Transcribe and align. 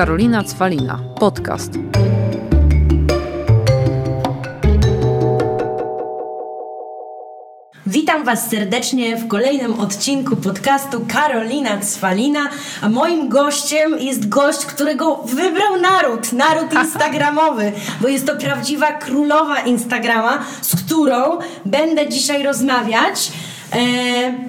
Karolina 0.00 0.44
Cwalina. 0.44 0.98
Podcast. 1.18 1.72
Witam 7.86 8.24
Was 8.24 8.50
serdecznie 8.50 9.16
w 9.16 9.28
kolejnym 9.28 9.80
odcinku 9.80 10.36
podcastu 10.36 11.00
Karolina 11.08 11.78
Cwalina, 11.78 12.48
a 12.82 12.88
moim 12.88 13.28
gościem 13.28 13.98
jest 13.98 14.28
gość, 14.28 14.66
którego 14.66 15.16
wybrał 15.16 15.80
naród, 15.80 16.32
naród 16.32 16.72
instagramowy, 16.72 17.72
bo 18.00 18.08
jest 18.08 18.26
to 18.26 18.36
prawdziwa 18.36 18.92
królowa 18.92 19.60
Instagrama, 19.60 20.44
z 20.60 20.76
którą 20.76 21.38
będę 21.64 22.08
dzisiaj 22.08 22.42
rozmawiać 22.42 23.32
e, 23.72 23.78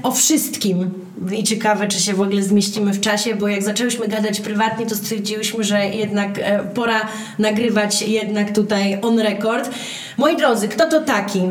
o 0.03 0.11
wszystkim. 0.11 1.00
I 1.31 1.43
ciekawe, 1.43 1.87
czy 1.87 1.99
się 1.99 2.13
w 2.13 2.21
ogóle 2.21 2.43
zmieścimy 2.43 2.93
w 2.93 2.99
czasie, 2.99 3.35
bo 3.35 3.47
jak 3.47 3.63
zaczęłyśmy 3.63 4.07
gadać 4.07 4.41
prywatnie, 4.41 4.85
to 4.85 4.95
stwierdziłyśmy, 4.95 5.63
że 5.63 5.85
jednak 5.85 6.39
e, 6.39 6.59
pora 6.73 7.07
nagrywać 7.39 8.01
jednak 8.01 8.55
tutaj 8.55 8.99
on 9.01 9.19
record. 9.19 9.69
Moi 10.17 10.37
drodzy, 10.37 10.67
kto 10.67 10.89
to 10.89 11.01
taki? 11.01 11.41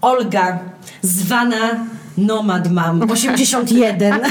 Olga, 0.00 0.58
zwana 1.02 1.86
Nomad 2.18 2.70
Mam, 2.70 3.02
81. 3.12 4.20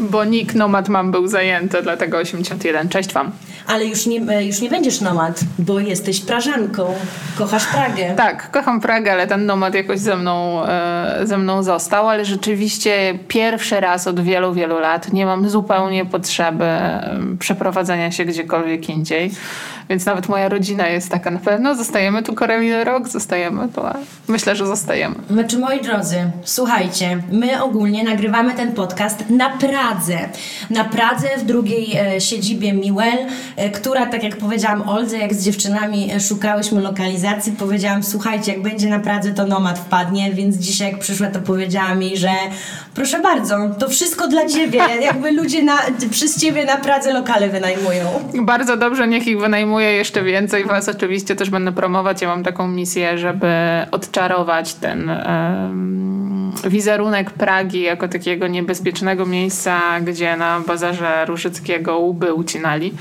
Bo 0.00 0.24
nick 0.24 0.54
Nomad 0.54 0.88
Mam 0.88 1.10
był 1.10 1.28
zajęty, 1.28 1.82
dlatego 1.82 2.18
81. 2.18 2.88
Cześć 2.88 3.12
Wam. 3.12 3.32
Ale 3.66 3.86
już 3.86 4.06
nie, 4.06 4.46
już 4.46 4.60
nie 4.60 4.70
będziesz 4.70 5.00
nomad, 5.00 5.40
bo 5.58 5.80
jesteś 5.80 6.20
Prażanką. 6.20 6.94
Kochasz 7.38 7.66
Pragę. 7.66 8.14
Tak, 8.16 8.50
kocham 8.50 8.80
Pragę, 8.80 9.12
ale 9.12 9.26
ten 9.26 9.46
nomad 9.46 9.74
jakoś 9.74 9.98
ze 9.98 10.16
mną, 10.16 10.66
e, 10.66 11.20
ze 11.24 11.38
mną 11.38 11.62
został, 11.62 12.08
ale 12.08 12.24
rzeczywiście 12.24 13.18
pierwszy 13.28 13.80
raz 13.80 14.06
od 14.06 14.20
wielu, 14.20 14.54
wielu 14.54 14.78
lat 14.78 15.12
nie 15.12 15.26
mam 15.26 15.50
zupełnie 15.50 16.06
potrzeby 16.06 16.64
e, 16.64 17.18
przeprowadzenia 17.38 18.12
się 18.12 18.24
gdziekolwiek 18.24 18.88
indziej. 18.88 19.30
Więc 19.90 20.06
nawet 20.06 20.28
moja 20.28 20.48
rodzina 20.48 20.88
jest 20.88 21.10
taka 21.10 21.30
na 21.30 21.38
pewno. 21.38 21.74
Zostajemy 21.74 22.22
tu 22.22 22.34
kolejny 22.34 22.84
rok, 22.84 23.08
zostajemy 23.08 23.68
tu, 23.68 23.80
myślę, 24.28 24.56
że 24.56 24.66
zostajemy. 24.66 25.14
Znaczy, 25.30 25.58
moi 25.58 25.80
drodzy, 25.80 26.16
słuchajcie, 26.44 27.22
my 27.32 27.62
ogólnie 27.62 28.04
nagrywamy 28.04 28.54
ten 28.54 28.72
podcast 28.72 29.30
na 29.30 29.50
Pradze. 29.90 30.28
Na 30.70 30.84
Pradze 30.84 31.28
w 31.38 31.44
drugiej 31.44 31.96
e, 31.96 32.20
siedzibie 32.20 32.72
Miwell, 32.72 33.26
e, 33.56 33.70
która, 33.70 34.06
tak 34.06 34.22
jak 34.22 34.36
powiedziałam 34.36 34.88
Oldze, 34.88 35.18
jak 35.18 35.34
z 35.34 35.44
dziewczynami 35.44 36.12
e, 36.12 36.20
szukałyśmy 36.20 36.80
lokalizacji, 36.80 37.52
powiedziałam, 37.52 38.02
słuchajcie, 38.02 38.52
jak 38.52 38.62
będzie 38.62 38.88
na 38.88 39.00
Pradze, 39.00 39.32
to 39.32 39.46
Nomad 39.46 39.78
wpadnie, 39.78 40.32
więc 40.32 40.56
dzisiaj 40.56 40.92
jak 40.92 41.00
przyszła, 41.00 41.26
to 41.26 41.40
powiedziała 41.40 41.94
mi, 41.94 42.16
że 42.16 42.30
proszę 42.94 43.20
bardzo, 43.20 43.56
to 43.78 43.88
wszystko 43.88 44.28
dla 44.28 44.46
Ciebie, 44.46 44.78
jakby 45.02 45.32
ludzie 45.32 45.62
na, 45.62 45.78
przez 46.10 46.40
Ciebie 46.40 46.64
na 46.64 46.76
Pradze 46.76 47.12
lokale 47.12 47.48
wynajmują. 47.48 48.30
Bardzo 48.34 48.76
dobrze, 48.76 49.08
niech 49.08 49.26
ich 49.26 49.40
wynajmują 49.40 49.90
jeszcze 49.90 50.22
więcej 50.22 50.64
Was 50.64 50.88
oczywiście 50.88 51.36
też 51.36 51.50
będę 51.50 51.72
promować. 51.72 52.22
Ja 52.22 52.28
mam 52.28 52.44
taką 52.44 52.68
misję, 52.68 53.18
żeby 53.18 53.46
odczarować 53.90 54.74
ten 54.74 55.10
um, 55.10 56.30
wizerunek 56.64 57.30
Pragi 57.30 57.80
jako 57.80 58.08
takiego 58.08 58.46
niebezpiecznego 58.46 59.26
miejsca, 59.26 60.00
gdzie 60.00 60.36
na 60.36 60.60
bazarze 60.60 61.24
Różyckiego 61.24 61.98
łby 61.98 62.34
ucinali. 62.34 62.92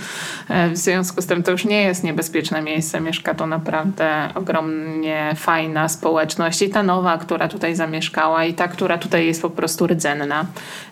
E, 0.49 0.69
w 0.69 0.77
związku 0.77 1.21
z 1.21 1.25
tym 1.25 1.43
to 1.43 1.51
już 1.51 1.65
nie 1.65 1.83
jest 1.83 2.03
niebezpieczne 2.03 2.61
miejsce. 2.61 3.01
Mieszka 3.01 3.33
to 3.33 3.47
naprawdę 3.47 4.29
ogromnie 4.35 5.35
fajna 5.35 5.89
społeczność 5.89 6.61
i 6.61 6.69
ta 6.69 6.83
nowa, 6.83 7.17
która 7.17 7.47
tutaj 7.47 7.75
zamieszkała 7.75 8.45
i 8.45 8.53
ta, 8.53 8.67
która 8.67 8.97
tutaj 8.97 9.25
jest 9.25 9.41
po 9.41 9.49
prostu 9.49 9.78
rdzenna. 9.88 10.45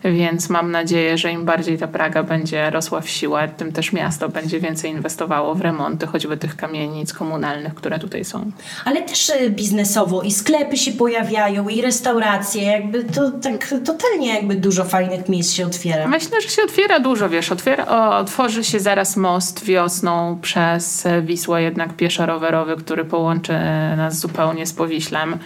Więc 0.03 0.49
mam 0.49 0.71
nadzieję, 0.71 1.17
że 1.17 1.31
im 1.31 1.45
bardziej 1.45 1.77
ta 1.77 1.87
Praga 1.87 2.23
będzie 2.23 2.69
rosła 2.69 3.01
w 3.01 3.09
siłę, 3.09 3.49
tym 3.57 3.71
też 3.71 3.93
miasto 3.93 4.29
będzie 4.29 4.59
więcej 4.59 4.91
inwestowało 4.91 5.55
w 5.55 5.61
remont 5.61 5.87
remonty 5.87 6.07
choćby 6.07 6.37
tych 6.37 6.55
kamienic 6.55 7.13
komunalnych, 7.13 7.75
które 7.75 7.99
tutaj 7.99 8.25
są. 8.25 8.51
Ale 8.85 9.01
też 9.01 9.29
e, 9.29 9.49
biznesowo 9.49 10.21
i 10.21 10.31
sklepy 10.31 10.77
się 10.77 10.91
pojawiają 10.91 11.69
i 11.69 11.81
restauracje, 11.81 12.63
jakby 12.63 13.03
to 13.03 13.31
tak 13.31 13.73
totalnie 13.85 14.33
jakby 14.33 14.55
dużo 14.55 14.83
fajnych 14.83 15.29
miejsc 15.29 15.53
się 15.53 15.65
otwiera. 15.65 16.07
Myślę, 16.07 16.41
że 16.41 16.49
się 16.49 16.63
otwiera 16.63 16.99
dużo, 16.99 17.29
wiesz, 17.29 17.51
otwiera, 17.51 17.85
otworzy 18.19 18.63
się 18.63 18.79
zaraz 18.79 19.17
most 19.17 19.65
wiosną 19.65 20.39
przez 20.41 21.07
Wisłę 21.21 21.63
jednak 21.63 21.93
pieszo-rowerowy, 21.93 22.75
który 22.77 23.05
połączy 23.05 23.53
nas 23.97 24.19
zupełnie 24.19 24.65
z 24.65 24.73
Powiślem. 24.73 25.37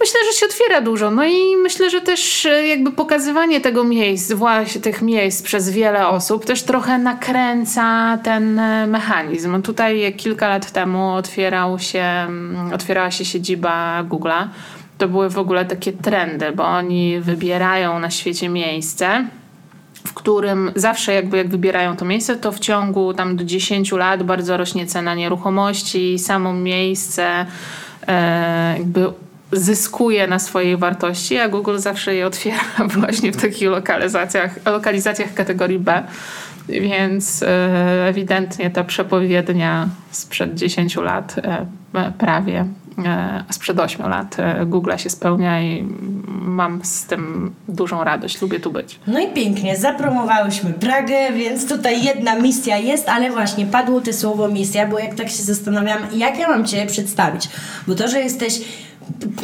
Myślę, 0.00 0.20
że 0.32 0.38
się 0.38 0.46
otwiera 0.46 0.80
dużo. 0.80 1.10
No 1.10 1.24
i 1.24 1.56
myślę, 1.62 1.90
że 1.90 2.00
też 2.00 2.46
e, 2.46 2.66
jakby 2.66 2.92
pokazywanie 2.92 3.60
tego 3.60 3.84
miejsc, 3.84 4.32
właśnie 4.32 4.80
tych 4.80 5.02
miejsc 5.02 5.42
przez 5.42 5.70
wiele 5.70 6.08
osób 6.08 6.44
też 6.44 6.62
trochę 6.62 6.98
nakręca 6.98 8.18
ten 8.22 8.58
e, 8.58 8.86
mechanizm. 8.86 9.62
Tutaj 9.62 10.14
kilka 10.16 10.48
lat 10.48 10.72
temu 10.72 11.14
otwierał 11.14 11.78
się, 11.78 12.04
otwierała 12.74 13.10
się 13.10 13.24
siedziba 13.24 14.04
Google'a. 14.04 14.48
To 14.98 15.08
były 15.08 15.30
w 15.30 15.38
ogóle 15.38 15.64
takie 15.64 15.92
trendy, 15.92 16.52
bo 16.52 16.64
oni 16.64 17.20
wybierają 17.20 17.98
na 17.98 18.10
świecie 18.10 18.48
miejsce, 18.48 19.26
w 20.06 20.14
którym 20.14 20.72
zawsze 20.76 21.14
jakby 21.14 21.36
jak 21.36 21.48
wybierają 21.48 21.96
to 21.96 22.04
miejsce, 22.04 22.36
to 22.36 22.52
w 22.52 22.58
ciągu 22.58 23.14
tam 23.14 23.36
do 23.36 23.44
10 23.44 23.92
lat 23.92 24.22
bardzo 24.22 24.56
rośnie 24.56 24.86
cena 24.86 25.14
nieruchomości, 25.14 26.18
samo 26.18 26.52
miejsce 26.52 27.46
e, 28.08 28.74
jakby 28.78 29.12
zyskuje 29.52 30.26
na 30.26 30.38
swojej 30.38 30.76
wartości, 30.76 31.38
a 31.38 31.48
Google 31.48 31.78
zawsze 31.78 32.14
je 32.14 32.26
otwiera 32.26 32.64
właśnie 32.98 33.32
w 33.32 33.36
takich 33.36 33.68
lokalizacjach, 33.68 34.66
lokalizacjach 34.66 35.34
kategorii 35.34 35.78
B. 35.78 36.02
Więc 36.68 37.42
e, 37.42 38.08
ewidentnie 38.08 38.70
ta 38.70 38.84
przepowiednia 38.84 39.88
sprzed 40.10 40.54
10 40.54 40.96
lat 40.96 41.36
e, 41.38 41.66
prawie, 42.18 42.66
e, 43.06 43.44
sprzed 43.50 43.80
8 43.80 44.08
lat 44.08 44.36
Google 44.66 44.96
się 44.96 45.10
spełnia 45.10 45.62
i 45.62 45.88
mam 46.28 46.84
z 46.84 47.04
tym 47.04 47.52
dużą 47.68 48.04
radość. 48.04 48.42
Lubię 48.42 48.60
tu 48.60 48.72
być. 48.72 49.00
No 49.06 49.20
i 49.20 49.28
pięknie, 49.28 49.76
zapromowałyśmy 49.76 50.72
Pragę, 50.72 51.32
więc 51.32 51.68
tutaj 51.68 52.04
jedna 52.04 52.34
misja 52.34 52.78
jest, 52.78 53.08
ale 53.08 53.30
właśnie 53.30 53.66
padło 53.66 54.00
to 54.00 54.12
słowo 54.12 54.48
misja, 54.48 54.86
bo 54.86 54.98
jak 54.98 55.14
tak 55.14 55.28
się 55.28 55.42
zastanawiam, 55.42 55.98
jak 56.14 56.38
ja 56.38 56.48
mam 56.48 56.64
Cię 56.64 56.86
przedstawić? 56.86 57.48
Bo 57.86 57.94
to, 57.94 58.08
że 58.08 58.20
jesteś 58.20 58.60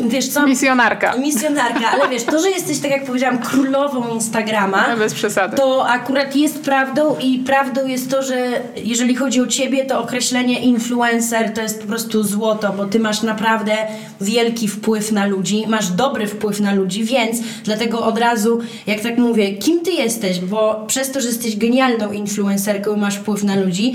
wiesz 0.08 0.28
co? 0.28 0.46
Misjonarka. 0.46 1.16
Misjonarka, 1.16 1.90
ale 1.90 2.08
wiesz, 2.08 2.24
to, 2.24 2.40
że 2.40 2.50
jesteś, 2.50 2.78
tak 2.78 2.90
jak 2.90 3.04
powiedziałam, 3.04 3.38
królową 3.38 4.14
Instagrama, 4.14 4.86
no, 4.90 4.96
bez 4.96 5.14
przesady. 5.14 5.56
to 5.56 5.88
akurat 5.88 6.36
jest 6.36 6.62
prawdą 6.62 7.16
i 7.22 7.38
prawdą 7.38 7.86
jest 7.86 8.10
to, 8.10 8.22
że 8.22 8.60
jeżeli 8.76 9.14
chodzi 9.14 9.40
o 9.40 9.46
ciebie, 9.46 9.84
to 9.84 10.00
określenie 10.00 10.60
influencer 10.60 11.54
to 11.54 11.60
jest 11.60 11.80
po 11.80 11.86
prostu 11.86 12.22
złoto, 12.22 12.72
bo 12.72 12.84
ty 12.84 13.00
masz 13.00 13.22
naprawdę 13.22 13.76
wielki 14.20 14.68
wpływ 14.68 15.12
na 15.12 15.26
ludzi, 15.26 15.64
masz 15.68 15.88
dobry 15.88 16.26
wpływ 16.26 16.60
na 16.60 16.74
ludzi, 16.74 17.04
więc 17.04 17.38
dlatego 17.64 18.06
od 18.06 18.18
razu, 18.18 18.60
jak 18.86 19.00
tak 19.00 19.18
mówię, 19.18 19.54
kim 19.54 19.80
ty 19.80 19.90
jesteś, 19.90 20.40
bo 20.40 20.84
przez 20.86 21.12
to, 21.12 21.20
że 21.20 21.28
jesteś 21.28 21.56
genialną 21.56 22.12
influencerką 22.12 22.96
i 22.96 23.00
masz 23.00 23.16
wpływ 23.16 23.44
na 23.44 23.56
ludzi, 23.56 23.94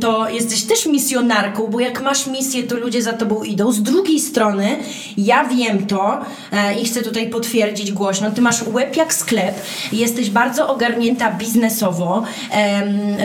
to 0.00 0.28
jesteś 0.28 0.62
też 0.62 0.86
misjonarką, 0.86 1.66
bo 1.66 1.80
jak 1.80 2.02
masz 2.02 2.26
misję, 2.26 2.62
to 2.62 2.76
ludzie 2.76 3.02
za 3.02 3.12
tobą 3.12 3.42
idą. 3.42 3.72
Z 3.72 3.82
drugiej 3.82 4.20
strony, 4.20 4.76
ja 5.16 5.44
wiem 5.44 5.86
to 5.86 6.20
e, 6.52 6.74
i 6.80 6.84
chcę 6.84 7.02
tutaj 7.02 7.30
potwierdzić 7.30 7.92
głośno. 7.92 8.30
Ty 8.30 8.40
masz 8.40 8.62
łeb 8.66 8.96
jak 8.96 9.14
sklep, 9.14 9.54
jesteś 9.92 10.30
bardzo 10.30 10.68
ogarnięta 10.68 11.32
biznesowo, 11.32 12.22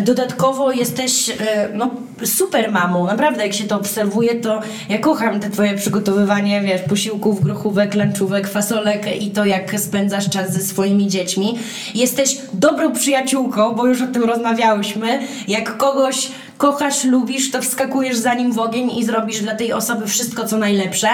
dodatkowo 0.01 0.71
jesteś 0.71 1.29
e, 1.29 1.33
no, 1.73 1.91
super 2.23 2.71
mamą. 2.71 3.05
Naprawdę, 3.05 3.43
jak 3.43 3.53
się 3.53 3.63
to 3.63 3.75
obserwuje, 3.75 4.35
to 4.35 4.61
ja 4.89 4.97
kocham 4.97 5.39
te 5.39 5.49
twoje 5.49 5.75
przygotowywanie, 5.77 6.61
wiesz, 6.61 6.81
posiłków, 6.81 7.41
grochówek, 7.41 7.95
lanczówek, 7.95 8.47
fasolek 8.47 9.21
i 9.21 9.31
to, 9.31 9.45
jak 9.45 9.79
spędzasz 9.79 10.29
czas 10.29 10.53
ze 10.53 10.59
swoimi 10.59 11.07
dziećmi. 11.07 11.59
Jesteś 11.95 12.37
dobrą 12.53 12.91
przyjaciółką, 12.93 13.75
bo 13.75 13.87
już 13.87 14.01
o 14.01 14.07
tym 14.07 14.23
rozmawiałyśmy. 14.23 15.19
Jak 15.47 15.77
kogoś 15.77 16.31
kochasz, 16.57 17.03
lubisz, 17.03 17.51
to 17.51 17.61
wskakujesz 17.61 18.17
za 18.17 18.33
nim 18.33 18.51
w 18.51 18.59
ogień 18.59 18.91
i 18.97 19.05
zrobisz 19.05 19.41
dla 19.41 19.55
tej 19.55 19.73
osoby 19.73 20.07
wszystko, 20.07 20.47
co 20.47 20.57
najlepsze. 20.57 21.09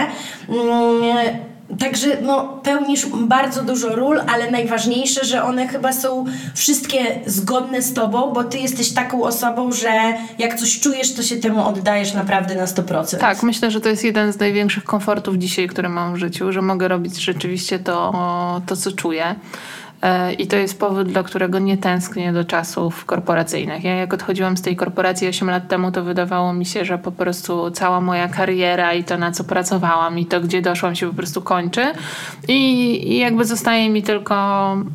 Mm, 0.49 1.37
także 1.79 2.17
no, 2.21 2.59
pełnisz 2.63 3.05
bardzo 3.05 3.63
dużo 3.63 3.95
ról, 3.95 4.21
ale 4.27 4.51
najważniejsze, 4.51 5.25
że 5.25 5.43
one 5.43 5.67
chyba 5.67 5.93
są 5.93 6.25
wszystkie 6.55 7.19
zgodne 7.25 7.81
z 7.81 7.93
tobą, 7.93 8.33
bo 8.33 8.43
ty 8.43 8.57
jesteś 8.57 8.93
taką 8.93 9.23
osobą, 9.23 9.71
że 9.71 9.89
jak 10.39 10.59
coś 10.59 10.79
czujesz, 10.79 11.13
to 11.13 11.23
się 11.23 11.35
temu 11.35 11.67
oddajesz 11.67 12.13
naprawdę 12.13 12.55
na 12.55 12.65
100%. 12.65 13.17
Tak, 13.17 13.43
myślę, 13.43 13.71
że 13.71 13.81
to 13.81 13.89
jest 13.89 14.03
jeden 14.03 14.33
z 14.33 14.39
największych 14.39 14.83
komfortów 14.83 15.35
dzisiaj, 15.35 15.67
które 15.67 15.89
mam 15.89 16.13
w 16.13 16.17
życiu, 16.17 16.51
że 16.51 16.61
mogę 16.61 16.87
robić 16.87 17.17
rzeczywiście 17.17 17.79
to, 17.79 18.61
to 18.65 18.75
co 18.75 18.91
czuję. 18.91 19.35
E, 20.01 20.33
I 20.33 20.47
to 20.47 20.55
jest 20.55 20.79
powód, 20.79 21.07
dla 21.07 21.23
którego 21.23 21.59
nie 21.59 21.77
tęsknię 21.77 22.33
do 22.33 22.43
czasów 22.43 23.05
korporacyjnych. 23.05 23.83
Ja 23.83 23.95
jak 23.95 24.13
odchodziłam 24.13 24.57
z 24.57 24.61
tej 24.61 24.75
korporacji 24.75 25.27
8 25.27 25.49
lat 25.49 25.67
temu, 25.67 25.91
to 25.91 26.03
wydawało 26.03 26.53
mi 26.53 26.65
się, 26.65 26.85
że 26.85 26.97
po 26.97 27.11
prostu 27.11 27.71
cała 27.71 28.01
moja 28.01 28.27
kariera 28.27 28.93
i 28.93 29.03
to, 29.03 29.17
na 29.17 29.31
co 29.31 29.43
pracowałam 29.43 30.19
i 30.19 30.25
to, 30.25 30.41
gdzie 30.41 30.61
doszłam, 30.61 30.95
się 30.95 31.07
po 31.07 31.13
prostu 31.13 31.41
kończy. 31.41 31.85
I, 32.47 32.53
i 33.13 33.17
jakby 33.17 33.45
zostaje 33.45 33.89
mi 33.89 34.03
tylko 34.03 34.35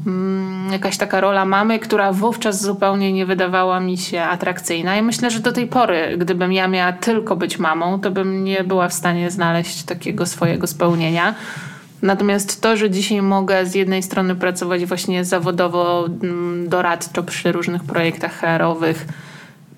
mm, 0.06 0.73
jakaś 0.73 0.97
taka 0.97 1.20
rola 1.20 1.44
mamy, 1.44 1.79
która 1.79 2.12
wówczas 2.12 2.62
zupełnie 2.62 3.12
nie 3.12 3.26
wydawała 3.26 3.81
mi 3.81 3.99
się 3.99 4.23
atrakcyjna. 4.23 4.97
I 4.97 5.03
myślę, 5.03 5.31
że 5.31 5.41
do 5.41 5.53
tej 5.53 5.67
pory, 5.67 6.14
gdybym 6.19 6.53
ja 6.53 6.69
miała 6.69 6.93
tylko 6.93 7.37
być 7.37 7.58
mamą, 7.58 8.00
to 8.00 8.11
bym 8.11 8.44
nie 8.44 8.64
była 8.64 8.88
w 8.88 8.93
stanie 8.93 9.31
znaleźć 9.31 9.82
takiego 9.82 10.26
swojego 10.26 10.67
spełnienia. 10.67 11.35
Natomiast 12.06 12.61
to, 12.61 12.76
że 12.76 12.91
dzisiaj 12.91 13.23
mogę 13.23 13.67
z 13.67 13.75
jednej 13.75 14.03
strony 14.03 14.35
pracować 14.35 14.87
właśnie 14.87 15.25
zawodowo, 15.25 16.06
mm, 16.23 16.69
doradczo 16.69 17.23
przy 17.23 17.53
różnych 17.53 17.85
projektach 17.85 18.41
HR-owych, 18.41 19.06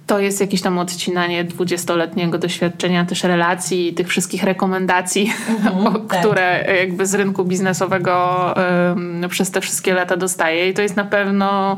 to 0.06 0.18
jest 0.18 0.40
jakieś 0.40 0.62
tam 0.62 0.78
odcinanie 0.78 1.44
dwudziestoletniego 1.44 2.38
doświadczenia, 2.38 3.04
też 3.04 3.24
relacji, 3.24 3.94
tych 3.94 4.08
wszystkich 4.08 4.42
rekomendacji, 4.42 5.32
mhm, 5.50 5.94
tak. 6.08 6.20
które 6.20 6.74
jakby 6.80 7.06
z 7.06 7.14
rynku 7.14 7.44
biznesowego 7.44 8.44
um, 8.88 9.28
przez 9.28 9.50
te 9.50 9.60
wszystkie 9.60 9.94
lata 9.94 10.16
dostaję. 10.16 10.68
I 10.68 10.74
to 10.74 10.82
jest 10.82 10.96
na 10.96 11.04
pewno, 11.04 11.76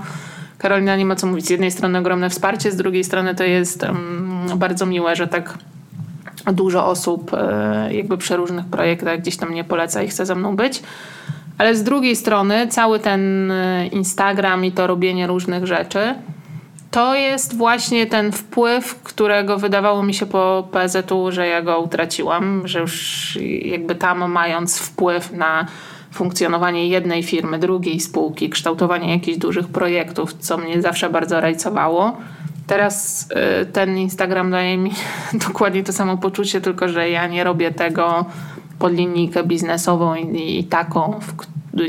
Karolina 0.58 0.96
nie 0.96 1.04
ma 1.04 1.16
co 1.16 1.26
mówić, 1.26 1.46
z 1.46 1.50
jednej 1.50 1.70
strony 1.70 1.98
ogromne 1.98 2.30
wsparcie, 2.30 2.72
z 2.72 2.76
drugiej 2.76 3.04
strony 3.04 3.34
to 3.34 3.44
jest 3.44 3.82
um, 3.82 4.48
bardzo 4.56 4.86
miłe, 4.86 5.16
że 5.16 5.28
tak 5.28 5.58
dużo 6.46 6.86
osób 6.86 7.34
e, 7.34 7.94
jakby 7.94 8.18
przy 8.18 8.36
różnych 8.36 8.66
projektach 8.66 9.20
gdzieś 9.20 9.36
tam 9.36 9.54
nie 9.54 9.64
poleca 9.64 10.02
i 10.02 10.08
chce 10.08 10.26
ze 10.26 10.34
mną 10.34 10.56
być. 10.56 10.82
Ale 11.58 11.74
z 11.74 11.82
drugiej 11.82 12.16
strony 12.16 12.68
cały 12.68 13.00
ten 13.00 13.50
e, 13.50 13.86
Instagram 13.86 14.64
i 14.64 14.72
to 14.72 14.86
robienie 14.86 15.26
różnych 15.26 15.66
rzeczy 15.66 16.14
to 16.90 17.14
jest 17.14 17.56
właśnie 17.56 18.06
ten 18.06 18.32
wpływ, 18.32 19.02
którego 19.02 19.58
wydawało 19.58 20.02
mi 20.02 20.14
się 20.14 20.26
po 20.26 20.68
PZU, 20.72 21.32
że 21.32 21.46
ja 21.46 21.62
go 21.62 21.80
utraciłam, 21.80 22.68
że 22.68 22.80
już 22.80 23.38
jakby 23.62 23.94
tam 23.94 24.32
mając 24.32 24.78
wpływ 24.78 25.32
na 25.32 25.66
funkcjonowanie 26.12 26.88
jednej 26.88 27.22
firmy, 27.22 27.58
drugiej 27.58 28.00
spółki, 28.00 28.50
kształtowanie 28.50 29.12
jakichś 29.12 29.38
dużych 29.38 29.68
projektów, 29.68 30.34
co 30.34 30.58
mnie 30.58 30.82
zawsze 30.82 31.10
bardzo 31.10 31.40
rajcowało, 31.40 32.16
Teraz 32.70 33.26
y, 33.62 33.66
ten 33.66 33.98
Instagram 33.98 34.50
daje 34.50 34.78
mi 34.78 34.90
dokładnie 35.48 35.84
to 35.84 35.92
samo 35.92 36.16
poczucie, 36.16 36.60
tylko 36.60 36.88
że 36.88 37.10
ja 37.10 37.26
nie 37.26 37.44
robię 37.44 37.70
tego 37.70 38.24
pod 38.78 38.92
linijkę 38.92 39.44
biznesową 39.44 40.14
i, 40.14 40.58
i 40.58 40.64
taką, 40.64 41.20
w, 41.20 41.34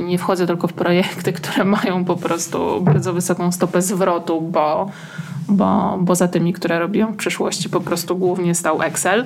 nie 0.01 0.18
wchodzę 0.18 0.48
tylko 0.48 0.68
w 0.68 0.74
projekty, 0.74 1.33
które 1.39 1.63
mają 1.66 2.06
po 2.06 2.16
prostu 2.16 2.81
bardzo 2.81 3.13
wysoką 3.13 3.51
stopę 3.51 3.81
zwrotu, 3.81 4.42
bo, 4.42 4.89
bo, 5.50 5.98
bo 6.01 6.16
za 6.16 6.28
tymi, 6.28 6.54
które 6.54 6.80
robiłem 6.80 7.13
w 7.13 7.18
przyszłości, 7.18 7.69
po 7.69 7.81
prostu 7.81 8.16
głównie 8.16 8.56
stał 8.56 8.81
Excel. 8.81 9.25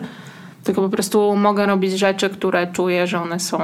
Tylko 0.64 0.82
po 0.82 0.90
prostu 0.90 1.36
mogę 1.36 1.66
robić 1.66 2.00
rzeczy, 2.00 2.30
które 2.30 2.68
czuję, 2.68 3.08
że 3.08 3.22
one 3.22 3.40
są 3.40 3.60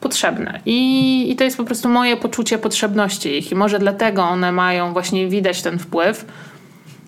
potrzebne. 0.00 0.60
I, 0.66 1.30
I 1.30 1.36
to 1.36 1.44
jest 1.44 1.56
po 1.56 1.64
prostu 1.64 1.88
moje 1.88 2.16
poczucie 2.16 2.58
potrzebności 2.58 3.38
ich. 3.38 3.52
I 3.52 3.54
może 3.54 3.78
dlatego 3.78 4.22
one 4.22 4.52
mają 4.52 4.92
właśnie 4.92 5.28
widać 5.28 5.62
ten 5.62 5.78
wpływ, 5.78 6.26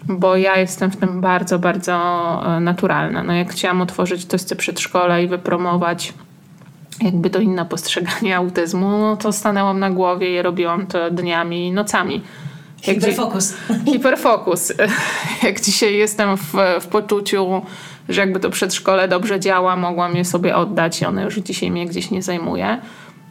bo 0.09 0.37
ja 0.37 0.57
jestem 0.57 0.91
w 0.91 0.97
tym 0.97 1.21
bardzo, 1.21 1.59
bardzo 1.59 1.93
e, 2.57 2.61
naturalna. 2.61 3.23
No 3.23 3.33
jak 3.33 3.53
chciałam 3.53 3.81
otworzyć 3.81 4.27
Tosce 4.27 4.57
Przedszkole 4.57 5.25
i 5.25 5.29
wypromować 5.29 6.15
jakby 7.03 7.31
to 7.31 7.39
inne 7.39 7.65
postrzeganie 7.65 8.37
autyzmu, 8.43 8.91
no 8.91 9.17
to 9.17 9.33
stanęłam 9.33 9.79
na 9.81 9.91
głowie 9.91 10.39
i 10.39 10.43
robiłam 10.43 10.87
to 10.87 11.11
dniami 11.11 11.67
i 11.67 11.73
nocami. 11.73 12.23
Jak 12.87 12.97
hiperfokus. 12.97 13.55
Dzi- 13.71 13.93
hiperfokus. 13.93 14.73
Jak 15.43 15.61
dzisiaj 15.61 15.97
jestem 15.97 16.37
w, 16.37 16.55
w 16.81 16.87
poczuciu, 16.87 17.63
że 18.09 18.21
jakby 18.21 18.41
to 18.41 18.51
przedszkole 18.51 19.09
dobrze 19.09 19.41
działa, 19.41 19.77
mogłam 19.77 20.17
je 20.17 20.25
sobie 20.25 20.57
oddać 20.57 21.03
i 21.03 21.07
one 21.07 21.25
już 21.25 21.35
dzisiaj 21.37 21.71
mnie 21.71 21.87
gdzieś 21.87 22.11
nie 22.11 22.23
zajmuje 22.23 22.79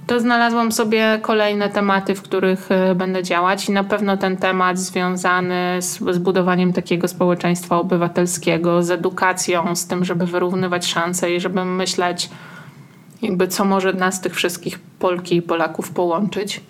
to 0.08 0.20
znalazłam 0.20 0.72
sobie 0.72 1.20
kolejne 1.22 1.70
tematy, 1.70 2.16
w 2.16 2.22
których 2.22 2.72
e, 2.72 2.96
będę 2.96 3.24
działać 3.24 3.70
i 3.70 3.72
na 3.72 3.84
pewno 3.84 4.18
ten 4.18 4.38
temat 4.38 4.80
związany 4.80 5.78
z, 5.82 6.00
z 6.00 6.18
budowaniem 6.18 6.74
takiego 6.74 7.08
społeczeństwa 7.08 7.80
obywatelskiego, 7.80 8.84
z 8.84 8.92
edukacją, 8.92 9.76
z 9.76 9.88
tym, 9.88 10.06
żeby 10.06 10.26
wyrównywać 10.26 10.86
szanse 10.86 11.36
i 11.36 11.40
żeby 11.40 11.66
myśleć, 11.66 12.30
jakby 13.22 13.48
co 13.48 13.66
może 13.66 13.94
nas 13.94 14.22
tych 14.22 14.36
wszystkich 14.36 14.80
Polki 14.80 15.36
i 15.36 15.42
Polaków 15.42 15.92
połączyć, 15.92 16.62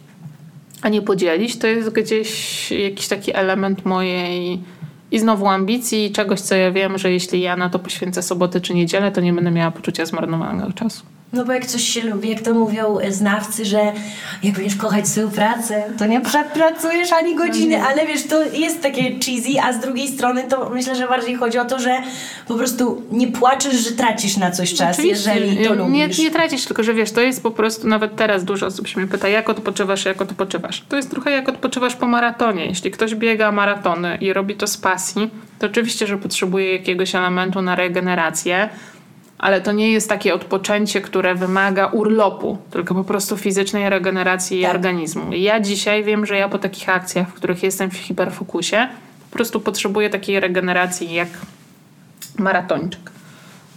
a 0.81 0.89
nie 0.89 1.01
podzielić, 1.01 1.57
to 1.59 1.67
jest 1.67 1.89
gdzieś 1.89 2.71
jakiś 2.71 3.07
taki 3.07 3.35
element 3.35 3.85
mojej 3.85 4.63
i 5.11 5.19
znowu 5.19 5.47
ambicji 5.47 6.05
i 6.05 6.11
czegoś, 6.11 6.41
co 6.41 6.55
ja 6.55 6.71
wiem, 6.71 6.97
że 6.97 7.11
jeśli 7.11 7.41
ja 7.41 7.55
na 7.55 7.69
to 7.69 7.79
poświęcę 7.79 8.21
sobotę 8.21 8.61
czy 8.61 8.73
niedzielę, 8.73 9.11
to 9.11 9.21
nie 9.21 9.33
będę 9.33 9.51
miała 9.51 9.71
poczucia 9.71 10.05
zmarnowanego 10.05 10.73
czasu. 10.73 11.05
No 11.35 11.45
bo 11.45 11.53
jak 11.53 11.65
coś 11.65 11.81
się 11.83 12.01
lubi, 12.01 12.29
jak 12.29 12.41
to 12.41 12.53
mówią 12.53 12.97
znawcy, 13.09 13.65
że 13.65 13.79
jak 14.43 14.55
będziesz 14.55 14.75
kochać 14.75 15.07
swoją 15.07 15.31
pracę, 15.31 15.83
to 15.97 16.05
nie 16.05 16.21
pracujesz 16.53 17.11
ani 17.11 17.35
godziny, 17.35 17.77
no 17.77 17.87
ale 17.87 18.07
wiesz, 18.07 18.23
to 18.27 18.43
jest 18.43 18.81
takie 18.81 19.03
cheesy, 19.03 19.61
a 19.63 19.73
z 19.73 19.79
drugiej 19.79 20.07
strony 20.07 20.43
to 20.43 20.69
myślę, 20.69 20.95
że 20.95 21.07
bardziej 21.07 21.35
chodzi 21.35 21.57
o 21.57 21.65
to, 21.65 21.79
że 21.79 21.97
po 22.47 22.55
prostu 22.55 23.01
nie 23.11 23.27
płaczesz, 23.27 23.75
że 23.75 23.91
tracisz 23.91 24.37
na 24.37 24.51
coś 24.51 24.73
czas, 24.73 24.99
Oczywiście. 24.99 25.31
jeżeli 25.39 25.65
to 25.65 25.73
lubisz. 25.73 26.17
Nie, 26.17 26.23
nie 26.23 26.31
tracisz, 26.31 26.65
tylko 26.65 26.83
że 26.83 26.93
wiesz, 26.93 27.11
to 27.11 27.21
jest 27.21 27.43
po 27.43 27.51
prostu, 27.51 27.87
nawet 27.87 28.15
teraz 28.15 28.43
dużo 28.43 28.65
osób 28.65 28.87
się 28.87 28.99
mnie 28.99 29.09
pyta, 29.09 29.27
jak 29.27 29.49
odpoczywasz, 29.49 30.05
jak 30.05 30.21
odpoczywasz. 30.21 30.83
To 30.89 30.95
jest 30.95 31.11
trochę 31.11 31.31
jak 31.31 31.49
odpoczywasz 31.49 31.95
po 31.95 32.07
maratonie. 32.07 32.65
Jeśli 32.65 32.91
ktoś 32.91 33.15
biega 33.15 33.51
maratony 33.51 34.17
i 34.21 34.33
robi 34.33 34.55
to 34.55 34.67
z 34.67 34.77
pasji, 34.77 35.29
to 35.59 35.67
oczywiście, 35.67 36.07
że 36.07 36.17
potrzebuje 36.17 36.73
jakiegoś 36.73 37.15
elementu 37.15 37.61
na 37.61 37.75
regenerację, 37.75 38.69
ale 39.37 39.61
to 39.61 39.71
nie 39.71 39.91
jest 39.91 40.09
takie 40.09 40.33
odpoczęcie, 40.33 41.01
które 41.01 41.35
wymaga 41.35 41.87
urlopu, 41.87 42.57
tylko 42.71 42.95
po 42.95 43.03
prostu 43.03 43.37
fizycznej 43.37 43.89
regeneracji 43.89 44.61
tak. 44.61 44.75
organizmu. 44.75 45.33
I 45.33 45.41
ja 45.41 45.59
dzisiaj 45.59 46.03
wiem, 46.03 46.25
że 46.25 46.37
ja 46.37 46.49
po 46.49 46.57
takich 46.57 46.89
akcjach, 46.89 47.29
w 47.29 47.33
których 47.33 47.63
jestem 47.63 47.91
w 47.91 47.97
hiperfokusie, 47.97 48.87
po 49.29 49.37
prostu 49.37 49.59
potrzebuję 49.59 50.09
takiej 50.09 50.39
regeneracji 50.39 51.13
jak 51.13 51.29
maratończyk. 52.39 53.14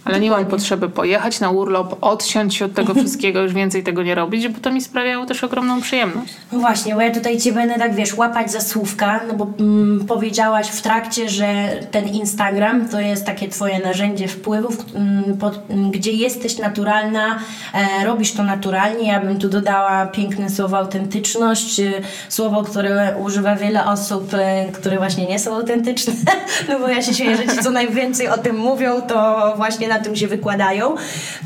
Ale 0.09 0.19
nie 0.19 0.29
mam 0.29 0.45
potrzeby 0.45 0.89
pojechać 0.89 1.39
na 1.39 1.49
urlop, 1.49 1.97
odsiąść 2.01 2.57
się 2.57 2.65
od 2.65 2.73
tego 2.73 2.93
wszystkiego, 3.03 3.41
już 3.41 3.53
więcej 3.53 3.83
tego 3.83 4.03
nie 4.03 4.15
robić, 4.15 4.47
bo 4.47 4.59
to 4.59 4.71
mi 4.71 4.81
sprawiało 4.81 5.25
też 5.25 5.43
ogromną 5.43 5.81
przyjemność. 5.81 6.33
No 6.51 6.59
właśnie, 6.59 6.95
bo 6.95 7.01
ja 7.01 7.13
tutaj 7.13 7.37
Cię 7.37 7.51
będę 7.51 7.75
tak, 7.75 7.95
wiesz, 7.95 8.13
łapać 8.13 8.51
za 8.51 8.61
słówka, 8.61 9.19
no 9.27 9.33
bo 9.33 9.47
mm, 9.59 10.05
powiedziałaś 10.07 10.67
w 10.67 10.81
trakcie, 10.81 11.29
że 11.29 11.69
ten 11.91 12.07
Instagram 12.07 12.89
to 12.89 12.99
jest 12.99 13.25
takie 13.25 13.47
Twoje 13.49 13.79
narzędzie 13.79 14.27
wpływów, 14.27 14.77
mm, 14.95 15.37
pod, 15.37 15.59
mm, 15.69 15.91
gdzie 15.91 16.11
jesteś 16.11 16.57
naturalna, 16.57 17.39
e, 17.73 18.05
robisz 18.05 18.31
to 18.33 18.43
naturalnie. 18.43 19.07
Ja 19.07 19.19
bym 19.19 19.39
tu 19.39 19.49
dodała 19.49 20.05
piękne 20.05 20.49
słowo 20.49 20.77
autentyczność, 20.77 21.79
e, 21.79 21.91
słowo, 22.29 22.63
które 22.63 23.15
używa 23.23 23.55
wiele 23.55 23.85
osób, 23.85 24.33
e, 24.33 24.65
które 24.71 24.97
właśnie 24.97 25.25
nie 25.25 25.39
są 25.39 25.55
autentyczne, 25.55 26.13
no 26.69 26.79
bo 26.79 26.87
ja 26.87 27.01
się 27.01 27.13
śmieję, 27.13 27.37
że 27.37 27.47
ci 27.47 27.63
co 27.63 27.71
najwięcej 27.71 28.27
o 28.27 28.37
tym 28.37 28.57
mówią, 28.57 29.01
to 29.01 29.53
właśnie 29.57 29.87
na 29.87 29.98
tym 29.99 30.15
się 30.15 30.27
wykładają. 30.27 30.95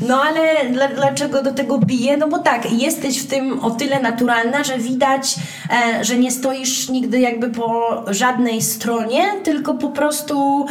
No 0.08 0.22
ale 0.22 0.70
dla, 0.72 0.88
dlaczego 0.88 1.42
do 1.42 1.52
tego 1.52 1.78
bije? 1.78 2.16
No 2.16 2.28
bo 2.28 2.38
tak, 2.38 2.72
jesteś 2.72 3.22
w 3.22 3.26
tym 3.26 3.60
o 3.64 3.70
tyle 3.70 4.00
naturalna, 4.00 4.64
że 4.64 4.78
widać, 4.78 5.36
e, 5.70 6.04
że 6.04 6.18
nie 6.18 6.30
stoisz 6.30 6.88
nigdy 6.88 7.20
jakby 7.20 7.48
po 7.50 8.02
żadnej 8.06 8.62
stronie, 8.62 9.24
tylko 9.44 9.74
po 9.74 9.88
prostu 9.88 10.66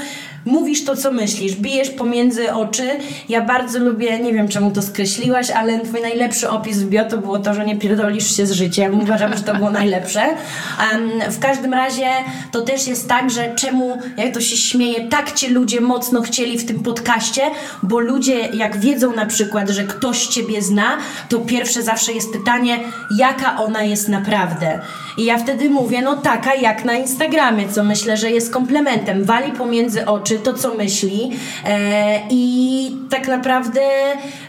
mówisz 0.46 0.86
to, 0.86 0.96
co 0.96 1.12
myślisz, 1.12 1.56
bijesz 1.56 1.90
pomiędzy 1.90 2.54
oczy. 2.54 2.90
Ja 3.30 3.42
bardzo 3.42 3.80
lubię, 3.80 4.20
nie 4.20 4.34
wiem 4.34 4.48
czemu 4.48 4.72
to 4.72 4.82
skreśliłaś, 4.82 5.52
ale 5.52 5.80
twój 5.80 6.02
najlepszy 6.02 6.50
opis 6.50 6.78
w 6.78 6.90
bio 6.90 7.06
to 7.06 7.18
było 7.18 7.40
to, 7.40 7.54
że 7.54 7.66
nie 7.66 7.78
pierdolisz 7.78 8.38
się 8.38 8.46
z 8.46 8.52
życiem. 8.52 9.02
Uważam, 9.02 9.38
że 9.38 9.44
to 9.44 9.56
było 9.56 9.70
najlepsze. 9.72 10.22
Um, 10.22 11.32
w 11.32 11.40
każdym 11.40 11.74
razie 11.74 12.08
to 12.52 12.62
też 12.62 12.88
jest 12.88 13.10
tak, 13.10 13.30
że 13.30 13.56
czemu, 13.56 13.98
jak 14.18 14.34
to 14.34 14.42
się 14.42 14.58
śmieje, 14.58 15.08
tak 15.08 15.32
cię 15.32 15.50
ludzie 15.50 15.82
mocno 15.82 16.22
chcieli 16.22 16.58
w 16.58 16.66
tym 16.66 16.80
podcaście, 16.80 17.42
bo 17.84 18.00
ludzie 18.00 18.40
jak 18.40 18.78
wiedzą 18.78 19.16
na 19.16 19.26
przykład, 19.26 19.70
że 19.70 19.84
ktoś 19.84 20.28
ciebie 20.28 20.62
zna, 20.62 20.98
to 21.30 21.40
pierwsze 21.40 21.84
zawsze 21.84 22.14
jest 22.14 22.34
pytanie, 22.34 22.80
jaka 23.18 23.58
ona 23.58 23.84
jest 23.84 24.10
naprawdę. 24.10 24.82
I 25.18 25.26
ja 25.26 25.38
wtedy 25.38 25.70
mówię, 25.70 26.02
no 26.02 26.18
taka 26.18 26.56
jak 26.56 26.86
na 26.86 26.94
Instagramie, 26.94 27.70
co 27.70 27.84
myślę, 27.84 28.18
że 28.18 28.32
jest 28.32 28.54
komplementem. 28.54 29.24
Wali 29.24 29.52
pomiędzy 29.52 30.06
oczy 30.06 30.40
to, 30.40 30.54
co 30.54 30.74
myśli 30.74 31.32
e, 31.66 32.20
i 32.30 32.96
tak 33.10 33.28
naprawdę 33.28 33.82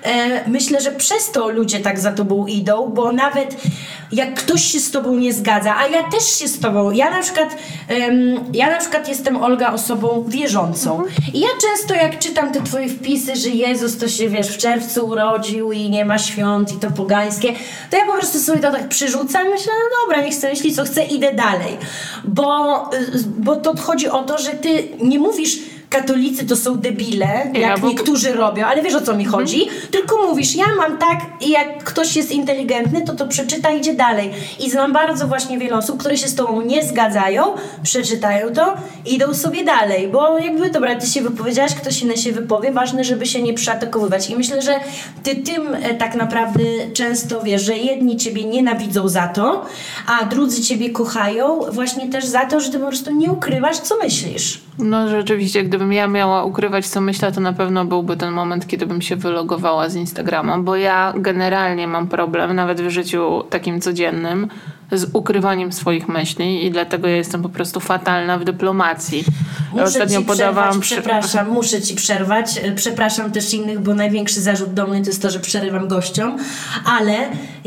e, 0.03 0.49
myślę, 0.49 0.81
że 0.81 0.93
przez 0.93 1.31
to 1.31 1.49
ludzie 1.49 1.81
tak 1.81 1.99
za 1.99 2.13
tobą 2.13 2.47
idą, 2.47 2.91
bo 2.95 3.13
nawet 3.13 3.57
jak 4.13 4.35
ktoś 4.35 4.65
się 4.65 4.81
z 4.81 4.91
tobą 4.91 5.17
nie 5.17 5.33
zgadza, 5.33 5.77
a 5.77 5.87
ja 5.87 6.03
też 6.03 6.39
się 6.39 6.49
z 6.49 6.61
tobą, 6.61 6.91
ja 6.91 7.11
na 7.11 7.23
przykład, 7.23 7.57
um, 7.91 8.45
ja 8.53 8.71
na 8.71 8.79
przykład 8.79 9.09
jestem 9.09 9.37
Olga 9.37 9.73
osobą 9.73 10.25
wierzącą 10.29 11.03
i 11.35 11.41
ja 11.41 11.49
często 11.61 11.95
jak 11.95 12.19
czytam 12.19 12.53
te 12.53 12.63
twoje 12.63 12.89
wpisy, 12.89 13.37
że 13.37 13.49
Jezus 13.49 13.99
to 13.99 14.09
się, 14.09 14.29
wiesz, 14.29 14.49
w 14.49 14.59
czerwcu 14.59 15.07
urodził 15.07 15.73
i 15.73 15.91
nie 15.91 16.05
ma 16.05 16.19
świąt 16.19 16.73
i 16.73 16.77
to 16.77 16.91
pogańskie, 16.91 17.53
to 17.91 17.97
ja 17.97 18.07
po 18.07 18.13
prostu 18.13 18.39
sobie 18.39 18.59
to 18.59 18.73
tak 18.73 18.89
przyrzucam 18.89 19.47
i 19.47 19.51
myślę, 19.51 19.73
no 19.73 19.97
dobra, 20.03 20.25
niech 20.27 20.35
sobie 20.35 20.54
myśli 20.55 20.73
co 20.73 20.85
chce, 20.85 21.05
idę 21.05 21.35
dalej, 21.35 21.77
bo, 22.25 22.91
y, 22.95 23.25
bo 23.27 23.57
to 23.57 23.77
chodzi 23.77 24.09
o 24.09 24.23
to, 24.23 24.39
że 24.39 24.51
ty 24.51 24.89
nie 25.03 25.19
mówisz 25.19 25.59
katolicy 25.99 26.47
to 26.47 26.57
są 26.57 26.77
debile, 26.77 27.51
Ja, 27.55 27.61
jak 27.61 27.81
bo- 27.81 27.89
niektórzy 27.89 28.33
robią, 28.33 28.67
ale 28.67 28.83
wiesz 28.83 28.95
o 28.95 29.01
co 29.01 29.17
mi 29.17 29.25
chodzi? 29.25 29.69
Tylko 29.91 30.27
mówisz, 30.27 30.55
ja 30.57 30.65
mam 30.79 30.99
tak 30.99 31.21
i 31.41 31.51
jak 31.51 31.85
ktoś 31.85 32.17
jest 32.17 32.31
inteligentny, 32.33 33.03
to 33.03 33.13
to 33.15 33.29
przeczyta 33.29 33.71
i 33.71 33.79
idzie 33.79 33.95
dalej. 33.95 34.31
I 34.61 34.71
znam 34.71 34.93
bardzo 34.93 35.27
właśnie 35.29 35.59
wiele 35.59 35.77
osób, 35.77 36.01
które 36.01 36.17
się 36.17 36.29
z 36.29 36.35
tobą 36.35 36.63
nie 36.63 36.85
zgadzają, 36.85 37.43
przeczytają 37.83 38.53
to 38.53 38.75
i 39.07 39.15
idą 39.15 39.35
sobie 39.35 39.65
dalej, 39.65 40.09
bo 40.09 40.39
jakby, 40.39 40.71
dobra, 40.71 40.95
ty 40.95 41.07
się 41.07 41.21
wypowiedziałaś, 41.23 41.75
ktoś 41.75 42.03
inny 42.03 42.17
się 42.17 42.33
wypowie, 42.33 42.73
ważne, 42.73 43.05
żeby 43.05 43.27
się 43.27 43.43
nie 43.43 43.55
przeatakowywać. 43.55 44.31
I 44.31 44.37
myślę, 44.37 44.63
że 44.63 44.75
ty 45.23 45.37
tym 45.37 45.75
e, 45.75 45.95
tak 45.95 46.15
naprawdę 46.15 46.63
często 46.95 47.43
wiesz, 47.43 47.63
że 47.63 47.77
jedni 47.77 48.17
ciebie 48.17 48.45
nienawidzą 48.45 49.09
za 49.09 49.29
to, 49.29 49.65
a 50.07 50.25
drudzy 50.25 50.63
ciebie 50.63 50.91
kochają 50.91 51.61
właśnie 51.73 52.09
też 52.09 52.25
za 52.25 52.47
to, 52.47 52.61
że 52.61 52.71
ty 52.71 52.79
po 52.79 52.87
prostu 52.87 53.11
nie 53.15 53.33
ukrywasz, 53.33 53.79
co 53.79 53.97
myślisz. 54.03 54.61
No 54.79 55.09
rzeczywiście, 55.09 55.63
gdybym 55.63 55.84
ja 55.93 56.07
miała 56.07 56.45
ukrywać, 56.45 56.87
co 56.87 57.01
myślę, 57.01 57.33
to 57.33 57.41
na 57.41 57.53
pewno 57.53 57.85
byłby 57.85 58.17
ten 58.17 58.33
moment, 58.33 58.67
kiedy 58.67 58.87
bym 58.87 59.03
się 59.03 59.17
wylogowała 59.17 59.89
z 59.89 59.97
Instagrama, 59.97 60.59
bo 60.59 60.77
ja 60.77 61.13
generalnie 61.17 61.89
mam 61.89 62.09
problem, 62.09 62.57
nawet 62.57 62.81
w 62.81 62.91
życiu 62.91 63.45
takim 63.51 63.81
codziennym, 63.81 64.49
z 64.93 65.11
ukrywaniem 65.13 65.73
swoich 65.73 66.09
myśli 66.09 66.67
i 66.67 66.71
dlatego 66.71 67.09
ja 67.09 67.17
jestem 67.17 67.43
po 67.43 67.49
prostu 67.49 67.81
fatalna 67.81 68.39
w 68.39 68.45
dyplomacji. 68.45 69.25
Muszę 69.75 69.85
Ostatnio 69.87 70.19
ci 70.21 70.25
podawałam 70.25 70.81
przy- 70.81 70.95
przepraszam, 70.95 71.49
muszę 71.51 71.83
ci 71.83 71.95
przerwać. 71.95 72.59
E, 72.63 72.73
Przepraszam 72.73 73.33
też 73.33 73.55
innych, 73.55 73.81
bo 73.81 73.95
największy 73.95 74.41
zarzut 74.41 74.75
do 74.75 74.87
mnie 74.87 75.01
to 75.03 75.07
jest 75.07 75.23
to, 75.23 75.31
że 75.31 75.41
przerywam 75.41 75.89
gościom, 75.89 76.37
ale 76.99 77.17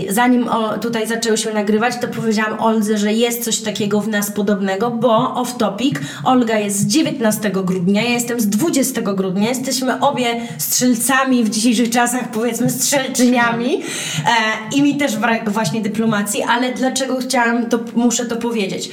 zanim 0.10 0.48
o, 0.48 0.78
tutaj 0.78 1.08
zaczęłyśmy 1.08 1.54
nagrywać, 1.54 1.94
to 2.02 2.08
powiedziałam 2.08 2.60
Oldze, 2.60 2.98
że 2.98 3.14
jest 3.14 3.44
coś 3.44 3.60
takiego 3.60 4.02
w 4.02 4.08
nas 4.08 4.32
podobnego, 4.32 4.92
bo 4.92 5.34
off 5.36 5.58
topic, 5.58 5.96
Olga 6.24 6.58
jest 6.60 6.80
z 6.80 6.86
19 6.86 7.52
grudnia, 7.52 8.02
ja 8.04 8.10
jestem 8.10 8.40
z 8.40 8.48
20 8.48 9.02
grudnia, 9.02 9.50
jesteśmy 9.50 10.00
obie 10.00 10.42
strzelcami 10.58 11.44
w 11.44 11.50
dzisiejszych 11.50 11.90
czasach, 11.90 12.32
powiedzmy 12.32 12.70
strzelczyniami 12.70 13.82
e, 13.82 14.76
i 14.76 14.82
mi 14.82 14.98
też 14.98 15.18
brak 15.18 15.50
właśnie 15.50 15.82
dyplomacji, 15.82 16.44
ale 16.44 16.74
dlaczego 16.74 17.18
chciałam, 17.20 17.66
to 17.70 17.80
muszę 17.96 18.26
to 18.26 18.36
powiedzieć. 18.36 18.90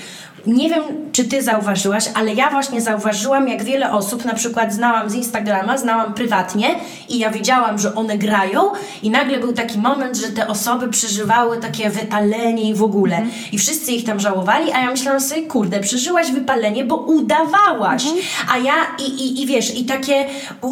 Nie 0.46 0.68
wiem, 0.68 0.82
czy 1.12 1.24
ty 1.24 1.42
zauważyłaś, 1.42 2.04
ale 2.14 2.34
ja 2.34 2.50
właśnie 2.50 2.80
zauważyłam, 2.80 3.48
jak 3.48 3.64
wiele 3.64 3.92
osób, 3.92 4.24
na 4.24 4.34
przykład 4.34 4.72
znałam 4.72 5.10
z 5.10 5.14
Instagrama, 5.14 5.78
znałam 5.78 6.14
prywatnie 6.14 6.74
i 7.08 7.18
ja 7.18 7.30
wiedziałam, 7.30 7.78
że 7.78 7.94
one 7.94 8.18
grają 8.18 8.60
i 9.02 9.10
nagle 9.10 9.38
był 9.38 9.52
taki 9.52 9.78
moment, 9.78 10.16
że 10.16 10.28
te 10.28 10.48
osoby 10.48 10.88
przeżywały 10.88 11.58
takie 11.58 11.90
wypalenie 11.90 12.70
i 12.70 12.74
w 12.74 12.82
ogóle. 12.82 13.22
I 13.52 13.58
wszyscy 13.58 13.92
ich 13.92 14.04
tam 14.04 14.20
żałowali, 14.20 14.72
a 14.72 14.80
ja 14.80 14.90
myślałam 14.90 15.20
sobie, 15.20 15.42
kurde, 15.42 15.80
przeżyłaś 15.80 16.30
wypalenie, 16.30 16.84
bo 16.84 16.96
udawałaś. 16.96 18.04
A 18.52 18.58
ja 18.58 18.74
i, 19.06 19.08
i, 19.08 19.42
i 19.42 19.46
wiesz, 19.46 19.78
i 19.78 19.84
takie, 19.84 20.24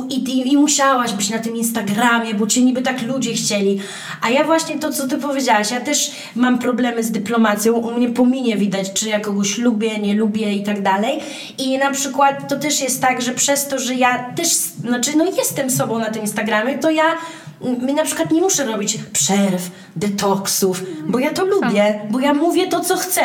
i, 0.09 0.52
i 0.52 0.57
musiałaś 0.57 1.12
być 1.12 1.31
na 1.31 1.38
tym 1.38 1.57
Instagramie, 1.57 2.35
bo 2.35 2.47
cię 2.47 2.64
niby 2.64 2.83
tak 2.83 3.02
ludzie 3.02 3.33
chcieli. 3.33 3.81
A 4.23 4.31
ja 4.31 4.45
właśnie 4.45 4.79
to, 4.79 4.93
co 4.93 5.09
ty 5.09 5.19
powiedziałaś, 5.19 5.71
ja 5.71 5.81
też 5.81 6.11
mam 6.37 6.59
problemy 6.59 7.02
z 7.02 7.11
dyplomacją, 7.11 7.73
u 7.73 7.93
mnie 7.93 8.09
po 8.09 8.26
minie 8.26 8.57
widać, 8.57 8.93
czy 8.93 9.09
ja 9.09 9.21
kogoś 9.21 9.62
lubię, 9.62 9.99
nie 9.99 10.14
lubię 10.14 10.52
i 10.52 10.62
tak 10.62 10.83
dalej. 10.83 11.21
I 11.59 11.78
na 11.78 11.90
przykład 11.90 12.49
to 12.49 12.57
też 12.57 12.81
jest 12.81 13.02
tak, 13.02 13.23
że 13.23 13.33
przez 13.33 13.69
to, 13.69 13.78
że 13.78 13.95
ja 13.95 14.33
też, 14.37 14.49
znaczy 14.49 15.11
no 15.16 15.25
jestem 15.25 15.71
sobą 15.71 15.99
na 15.99 16.11
tym 16.11 16.23
Instagramie, 16.23 16.78
to 16.78 16.90
ja 16.90 17.04
mm, 17.62 17.95
na 17.95 18.04
przykład 18.04 18.31
nie 18.31 18.40
muszę 18.40 18.64
robić 18.64 18.99
przerw, 19.12 19.71
detoksów, 19.97 20.83
bo 21.07 21.19
ja 21.19 21.31
to 21.31 21.45
lubię, 21.45 22.00
bo 22.11 22.21
ja 22.21 22.35
mówię 22.35 22.66
to, 22.66 22.81
co 22.81 22.97
chcę. 22.97 23.23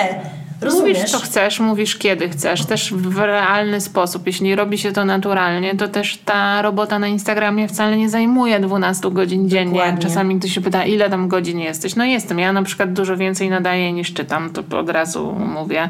Rozumiesz? 0.62 0.98
Mówisz, 0.98 1.12
co 1.12 1.20
chcesz, 1.20 1.60
mówisz, 1.60 1.98
kiedy 1.98 2.29
chcesz, 2.29 2.65
też 2.65 2.94
w 2.94 3.17
realny 3.17 3.82
sposób. 3.82 4.27
Jeśli 4.27 4.56
robi 4.56 4.77
się 4.77 4.91
to 4.91 5.06
naturalnie, 5.06 5.75
to 5.75 5.88
też 5.88 6.17
ta 6.25 6.62
robota 6.62 7.00
na 7.00 7.08
Instagramie 7.08 7.67
wcale 7.67 7.98
nie 7.98 8.10
zajmuje 8.10 8.60
12 8.60 9.12
godzin 9.12 9.50
dziennie. 9.50 9.74
Dokładnie. 9.74 10.01
czasami 10.01 10.39
ktoś 10.39 10.51
się 10.51 10.62
pyta, 10.62 10.86
ile 10.86 11.10
tam 11.10 11.27
godzin 11.27 11.60
jesteś? 11.60 11.96
No 11.96 12.06
jestem. 12.06 12.39
Ja 12.39 12.53
na 12.53 12.63
przykład 12.63 12.94
dużo 12.94 13.17
więcej 13.17 13.50
nadaję 13.50 13.94
niż 13.94 14.13
czytam, 14.13 14.50
to 14.50 14.79
od 14.79 14.89
razu 14.89 15.36
mówię. 15.56 15.89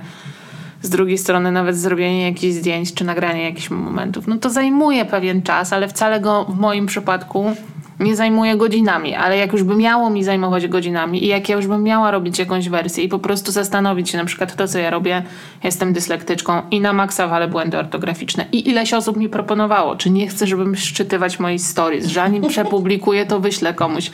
Z 0.81 0.89
drugiej 0.89 1.17
strony 1.17 1.51
nawet 1.51 1.77
zrobienie 1.77 2.25
jakichś 2.25 2.55
zdjęć 2.55 2.93
czy 2.93 3.05
nagranie 3.05 3.43
jakichś 3.43 3.69
momentów, 3.69 4.27
no 4.27 4.38
to 4.38 4.50
zajmuje 4.50 5.05
pewien 5.05 5.41
czas, 5.41 5.74
ale 5.74 5.88
wcale 5.88 6.19
go 6.19 6.46
w 6.46 6.60
moim 6.60 6.86
przypadku 6.86 7.55
nie 8.00 8.15
zajmuje 8.15 8.57
godzinami, 8.57 9.15
ale 9.15 9.38
jak 9.38 9.53
już 9.53 9.63
by 9.63 9.75
miało 9.75 10.10
mi 10.10 10.24
zajmować 10.24 10.67
godzinami 10.67 11.24
i 11.24 11.27
jak 11.27 11.50
ja 11.50 11.55
już 11.55 11.67
bym 11.67 11.84
miała 11.84 12.12
robić 12.12 12.39
jakąś 12.39 12.69
wersję 12.69 13.03
i 13.03 13.07
po 13.07 13.19
prostu 13.19 13.51
zastanowić 13.51 14.10
się 14.10 14.17
na 14.17 14.25
przykład 14.25 14.55
to, 14.55 14.67
co 14.67 14.79
ja 14.79 14.89
robię, 14.89 15.24
jestem 15.63 15.93
dyslektyczką 15.93 16.62
i 16.72 16.81
na 16.81 16.93
maksa 16.93 17.27
wale 17.27 17.48
błędy 17.48 17.77
ortograficzne. 17.77 18.46
I 18.51 18.69
ileś 18.69 18.93
osób 18.93 19.17
mi 19.17 19.29
proponowało, 19.29 19.96
czy 19.96 20.10
nie 20.10 20.27
chcę, 20.27 20.48
żebym 20.48 20.75
szczytywać 20.75 21.39
moich 21.39 21.62
stories, 21.62 22.05
że 22.05 22.13
zanim 22.13 22.48
przepublikuję, 22.50 23.25
to 23.25 23.39
wyślę 23.39 23.74
komuś. 23.74 24.12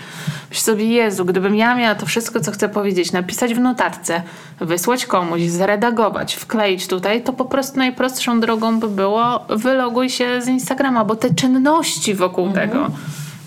Myślę 0.53 0.74
sobie, 0.74 0.86
Jezu, 0.86 1.25
gdybym 1.25 1.55
ja 1.55 1.75
miała 1.75 1.95
to 1.95 2.05
wszystko, 2.05 2.39
co 2.39 2.51
chcę 2.51 2.69
powiedzieć, 2.69 3.12
napisać 3.12 3.53
w 3.53 3.60
notatce, 3.60 4.22
wysłać 4.62 5.05
komuś, 5.05 5.41
zredagować, 5.41 6.36
wkleić 6.36 6.88
tutaj, 6.88 7.24
to 7.24 7.33
po 7.33 7.45
prostu 7.45 7.77
najprostszą 7.77 8.39
drogą 8.39 8.79
by 8.79 8.88
było 8.88 9.45
wyloguj 9.50 10.10
się 10.10 10.41
z 10.41 10.48
Instagrama, 10.48 11.05
bo 11.05 11.15
te 11.15 11.33
czynności 11.33 12.13
wokół 12.13 12.51
tego 12.51 12.89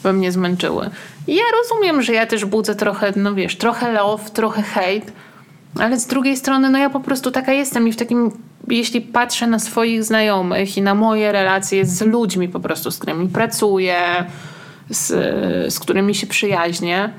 by 0.03 0.13
mnie 0.13 0.33
zmęczyły. 0.33 0.91
I 1.27 1.35
ja 1.35 1.43
rozumiem, 1.63 2.03
że 2.03 2.13
ja 2.13 2.27
też 2.27 2.45
budzę 2.45 2.75
trochę, 2.75 3.13
no 3.17 3.35
wiesz, 3.35 3.57
trochę 3.57 3.93
love, 3.93 4.31
trochę 4.31 4.63
hate, 4.63 5.13
ale 5.81 5.99
z 5.99 6.07
drugiej 6.07 6.37
strony, 6.37 6.71
no 6.71 6.79
ja 6.79 6.91
po 6.91 7.01
prostu 7.01 7.31
taka 7.31 7.53
jestem 7.53 7.89
i 7.89 7.93
w 7.93 7.97
takim, 7.97 8.31
jeśli 8.69 9.01
patrzę 9.01 9.47
na 9.47 9.59
swoich 9.59 10.05
znajomych 10.05 10.77
i 10.77 10.83
na 10.83 10.95
moje 10.95 11.33
relacje 11.33 11.85
z 11.85 12.03
ludźmi 12.03 12.49
po 12.49 12.61
prostu, 12.61 12.91
z 12.91 12.99
którymi 12.99 13.29
pracuję, 13.29 14.27
z, 14.91 15.07
z 15.75 15.81
którymi 15.81 16.15
się 16.15 16.27
przyjaźnię, 16.27 17.13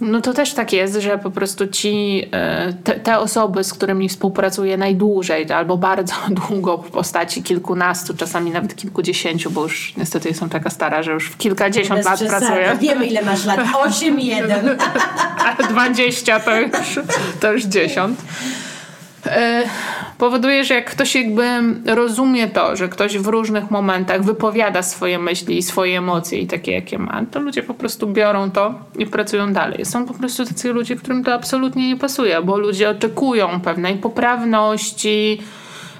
no 0.00 0.20
to 0.20 0.32
też 0.32 0.54
tak 0.54 0.72
jest, 0.72 0.94
że 0.94 1.18
po 1.18 1.30
prostu 1.30 1.66
ci, 1.66 2.22
e, 2.32 2.72
te, 2.72 2.92
te 2.92 3.18
osoby, 3.18 3.64
z 3.64 3.72
którymi 3.72 4.08
współpracuję 4.08 4.76
najdłużej, 4.76 5.52
albo 5.52 5.76
bardzo 5.76 6.14
długo 6.48 6.78
w 6.78 6.90
postaci 6.90 7.42
kilkunastu, 7.42 8.14
czasami 8.16 8.50
nawet 8.50 8.76
kilkudziesięciu, 8.76 9.50
bo 9.50 9.62
już 9.62 9.96
niestety 9.96 10.28
jestem 10.28 10.48
taka 10.48 10.70
stara, 10.70 11.02
że 11.02 11.12
już 11.12 11.28
w 11.30 11.36
kilkadziesiąt 11.36 11.98
Bez 11.98 12.06
lat 12.06 12.16
przesady. 12.16 12.46
pracuję. 12.46 12.76
Wiemy, 12.80 13.06
ile 13.06 13.22
masz 13.22 13.44
lat. 13.44 13.60
8 13.74 14.20
i 14.20 14.26
1. 14.26 14.78
A 15.46 15.62
20 15.62 16.40
to 16.40 16.60
już, 16.60 16.70
to 17.40 17.52
już 17.52 17.64
10. 17.64 18.18
Powoduje, 20.18 20.64
że 20.64 20.74
jak 20.74 20.90
ktoś 20.90 21.14
jakby 21.14 21.44
rozumie 21.86 22.48
to, 22.48 22.76
że 22.76 22.88
ktoś 22.88 23.18
w 23.18 23.26
różnych 23.26 23.70
momentach 23.70 24.24
wypowiada 24.24 24.82
swoje 24.82 25.18
myśli 25.18 25.58
i 25.58 25.62
swoje 25.62 25.98
emocje 25.98 26.38
i 26.38 26.46
takie 26.46 26.72
jakie 26.72 26.98
ma, 26.98 27.22
to 27.30 27.40
ludzie 27.40 27.62
po 27.62 27.74
prostu 27.74 28.06
biorą 28.06 28.50
to 28.50 28.74
i 28.98 29.06
pracują 29.06 29.52
dalej. 29.52 29.84
Są 29.84 30.06
po 30.06 30.14
prostu 30.14 30.44
tacy 30.44 30.72
ludzie, 30.72 30.96
którym 30.96 31.24
to 31.24 31.34
absolutnie 31.34 31.88
nie 31.88 31.96
pasuje, 31.96 32.42
bo 32.42 32.58
ludzie 32.58 32.90
oczekują 32.90 33.60
pewnej 33.60 33.96
poprawności, 33.96 35.42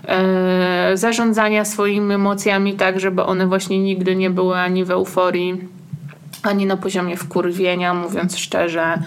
e, 0.09 0.97
zarządzania 0.97 1.65
swoimi 1.65 2.15
emocjami 2.15 2.75
tak, 2.75 3.01
żeby 3.01 3.23
one 3.23 3.47
właśnie 3.47 3.79
nigdy 3.79 4.17
nie 4.17 4.31
były 4.31 4.57
ani 4.57 4.85
w 4.85 4.91
euforii, 4.91 5.61
ani 6.43 6.67
na 6.67 6.77
poziomie 6.77 7.17
wkurwienia, 7.17 7.95
mówiąc 7.95 8.39
szczerze, 8.39 8.99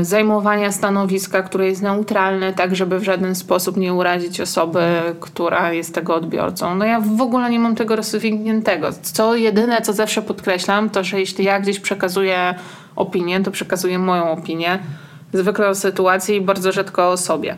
zajmowania 0.00 0.72
stanowiska, 0.72 1.42
które 1.42 1.66
jest 1.68 1.82
neutralne, 1.82 2.52
tak 2.52 2.76
żeby 2.76 2.98
w 2.98 3.04
żaden 3.04 3.34
sposób 3.34 3.76
nie 3.76 3.94
urazić 3.94 4.40
osoby, 4.40 4.80
która 5.20 5.72
jest 5.72 5.94
tego 5.94 6.14
odbiorcą. 6.14 6.74
No 6.74 6.84
ja 6.84 7.00
w 7.00 7.20
ogóle 7.20 7.50
nie 7.50 7.58
mam 7.58 7.74
tego 7.74 7.96
rozwiniętego. 7.96 8.88
Co 9.02 9.36
jedyne, 9.36 9.82
co 9.82 9.92
zawsze 9.92 10.22
podkreślam, 10.22 10.90
to 10.90 11.04
że 11.04 11.20
jeśli 11.20 11.44
ja 11.44 11.60
gdzieś 11.60 11.80
przekazuję 11.80 12.54
opinię, 12.96 13.40
to 13.40 13.50
przekazuję 13.50 13.98
moją 13.98 14.30
opinię, 14.30 14.78
zwykle 15.32 15.68
o 15.68 15.74
sytuacji 15.74 16.36
i 16.36 16.40
bardzo 16.40 16.72
rzadko 16.72 17.10
o 17.10 17.16
sobie. 17.16 17.56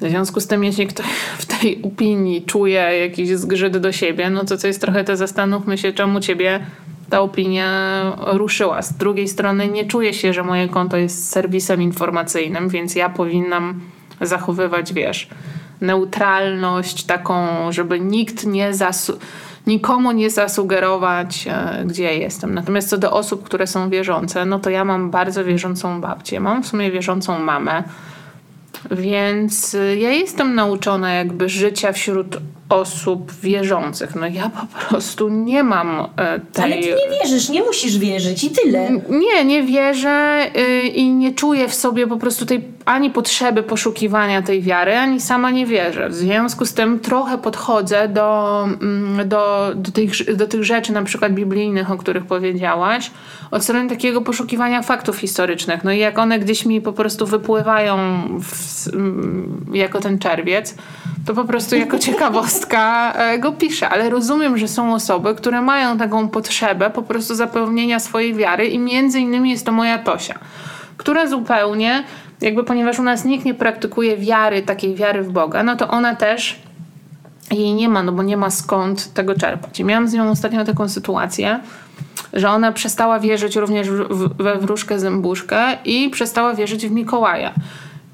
W 0.00 0.08
związku 0.08 0.40
z 0.40 0.46
tym, 0.46 0.64
jeśli 0.64 0.86
ktoś 0.86 1.06
w 1.38 1.46
tej 1.46 1.82
opinii 1.82 2.42
czuje 2.42 2.80
jakiś 3.00 3.36
zgrzyt 3.36 3.78
do 3.78 3.92
siebie, 3.92 4.30
no 4.30 4.44
to 4.44 4.56
to 4.56 4.66
jest 4.66 4.80
trochę 4.80 5.04
to 5.04 5.16
zastanówmy 5.16 5.78
się, 5.78 5.92
czemu 5.92 6.20
ciebie 6.20 6.60
ta 7.10 7.20
opinia 7.20 8.02
ruszyła. 8.26 8.82
Z 8.82 8.92
drugiej 8.92 9.28
strony 9.28 9.68
nie 9.68 9.84
czuję 9.84 10.14
się, 10.14 10.32
że 10.32 10.42
moje 10.42 10.68
konto 10.68 10.96
jest 10.96 11.30
serwisem 11.30 11.82
informacyjnym, 11.82 12.68
więc 12.68 12.94
ja 12.94 13.08
powinnam 13.08 13.80
zachowywać, 14.20 14.92
wiesz, 14.92 15.28
neutralność 15.80 17.04
taką, 17.04 17.46
żeby 17.72 18.00
nikt 18.00 18.46
nie 18.46 18.72
zasu- 18.72 19.16
nikomu 19.66 20.12
nie 20.12 20.30
zasugerować, 20.30 21.48
e, 21.50 21.84
gdzie 21.86 22.02
ja 22.02 22.10
jestem. 22.12 22.54
Natomiast 22.54 22.88
co 22.88 22.98
do 22.98 23.12
osób, 23.12 23.44
które 23.44 23.66
są 23.66 23.90
wierzące, 23.90 24.44
no 24.44 24.58
to 24.58 24.70
ja 24.70 24.84
mam 24.84 25.10
bardzo 25.10 25.44
wierzącą 25.44 26.00
babcię. 26.00 26.40
Mam 26.40 26.62
w 26.62 26.66
sumie 26.66 26.90
wierzącą 26.90 27.38
mamę. 27.38 27.84
Więc 28.90 29.74
y, 29.74 29.96
ja 29.98 30.10
jestem 30.10 30.54
nauczona 30.54 31.12
jakby 31.12 31.48
życia 31.48 31.92
wśród 31.92 32.36
osób 32.68 33.32
wierzących. 33.32 34.14
No 34.14 34.26
ja 34.26 34.50
po 34.50 34.88
prostu 34.88 35.28
nie 35.28 35.62
mam 35.62 36.06
e, 36.16 36.40
tej... 36.52 36.64
Ale 36.64 36.82
ty 36.82 36.88
nie 36.88 37.18
wierzysz, 37.18 37.48
nie 37.48 37.62
musisz 37.62 37.98
wierzyć 37.98 38.44
i 38.44 38.50
tyle. 38.50 38.90
Nie, 39.08 39.44
nie 39.44 39.62
wierzę 39.62 40.46
y, 40.56 40.80
i 40.80 41.10
nie 41.10 41.34
czuję 41.34 41.68
w 41.68 41.74
sobie 41.74 42.06
po 42.06 42.16
prostu 42.16 42.46
tej 42.46 42.75
ani 42.86 43.10
potrzeby 43.10 43.62
poszukiwania 43.62 44.42
tej 44.42 44.62
wiary, 44.62 44.96
ani 44.96 45.20
sama 45.20 45.50
nie 45.50 45.66
wierzę. 45.66 46.08
W 46.08 46.14
związku 46.14 46.66
z 46.66 46.74
tym 46.74 47.00
trochę 47.00 47.38
podchodzę 47.38 48.08
do, 48.08 48.62
mm, 48.64 49.28
do, 49.28 49.72
do, 49.74 49.92
tych, 49.92 50.36
do 50.36 50.46
tych 50.46 50.64
rzeczy, 50.64 50.92
na 50.92 51.02
przykład 51.02 51.32
biblijnych, 51.32 51.90
o 51.90 51.96
których 51.96 52.26
powiedziałaś, 52.26 53.10
od 53.50 53.64
strony 53.64 53.88
takiego 53.88 54.20
poszukiwania 54.20 54.82
faktów 54.82 55.16
historycznych. 55.16 55.84
No 55.84 55.92
i 55.92 55.98
jak 55.98 56.18
one 56.18 56.38
gdzieś 56.38 56.66
mi 56.66 56.80
po 56.80 56.92
prostu 56.92 57.26
wypływają 57.26 57.98
w, 58.42 58.86
mm, 58.94 59.66
jako 59.72 60.00
ten 60.00 60.18
czerwiec, 60.18 60.74
to 61.26 61.34
po 61.34 61.44
prostu 61.44 61.76
jako 61.76 61.98
ciekawostka 61.98 63.12
e, 63.16 63.38
go 63.38 63.52
piszę. 63.52 63.88
Ale 63.88 64.10
rozumiem, 64.10 64.58
że 64.58 64.68
są 64.68 64.94
osoby, 64.94 65.34
które 65.34 65.62
mają 65.62 65.98
taką 65.98 66.28
potrzebę 66.28 66.90
po 66.90 67.02
prostu 67.02 67.34
zapewnienia 67.34 68.00
swojej 68.00 68.34
wiary 68.34 68.66
i 68.66 68.78
między 68.78 69.20
innymi 69.20 69.50
jest 69.50 69.66
to 69.66 69.72
moja 69.72 69.98
Tosia, 69.98 70.38
która 70.96 71.26
zupełnie, 71.26 72.04
jakby 72.40 72.64
ponieważ 72.64 72.98
u 72.98 73.02
nas 73.02 73.24
nikt 73.24 73.44
nie 73.44 73.54
praktykuje 73.54 74.16
wiary, 74.16 74.62
takiej 74.62 74.94
wiary 74.94 75.22
w 75.22 75.32
Boga, 75.32 75.62
no 75.62 75.76
to 75.76 75.88
ona 75.88 76.16
też 76.16 76.60
jej 77.50 77.74
nie 77.74 77.88
ma, 77.88 78.02
no 78.02 78.12
bo 78.12 78.22
nie 78.22 78.36
ma 78.36 78.50
skąd 78.50 79.12
tego 79.12 79.34
czerpać. 79.34 79.80
I 79.80 79.84
miałam 79.84 80.08
z 80.08 80.12
nią 80.12 80.30
ostatnio 80.30 80.64
taką 80.64 80.88
sytuację, 80.88 81.60
że 82.32 82.50
ona 82.50 82.72
przestała 82.72 83.20
wierzyć 83.20 83.56
również 83.56 83.88
we 84.38 84.58
wróżkę 84.58 85.00
zębuszkę 85.00 85.76
i 85.84 86.10
przestała 86.10 86.54
wierzyć 86.54 86.86
w 86.86 86.90
Mikołaja. 86.90 87.52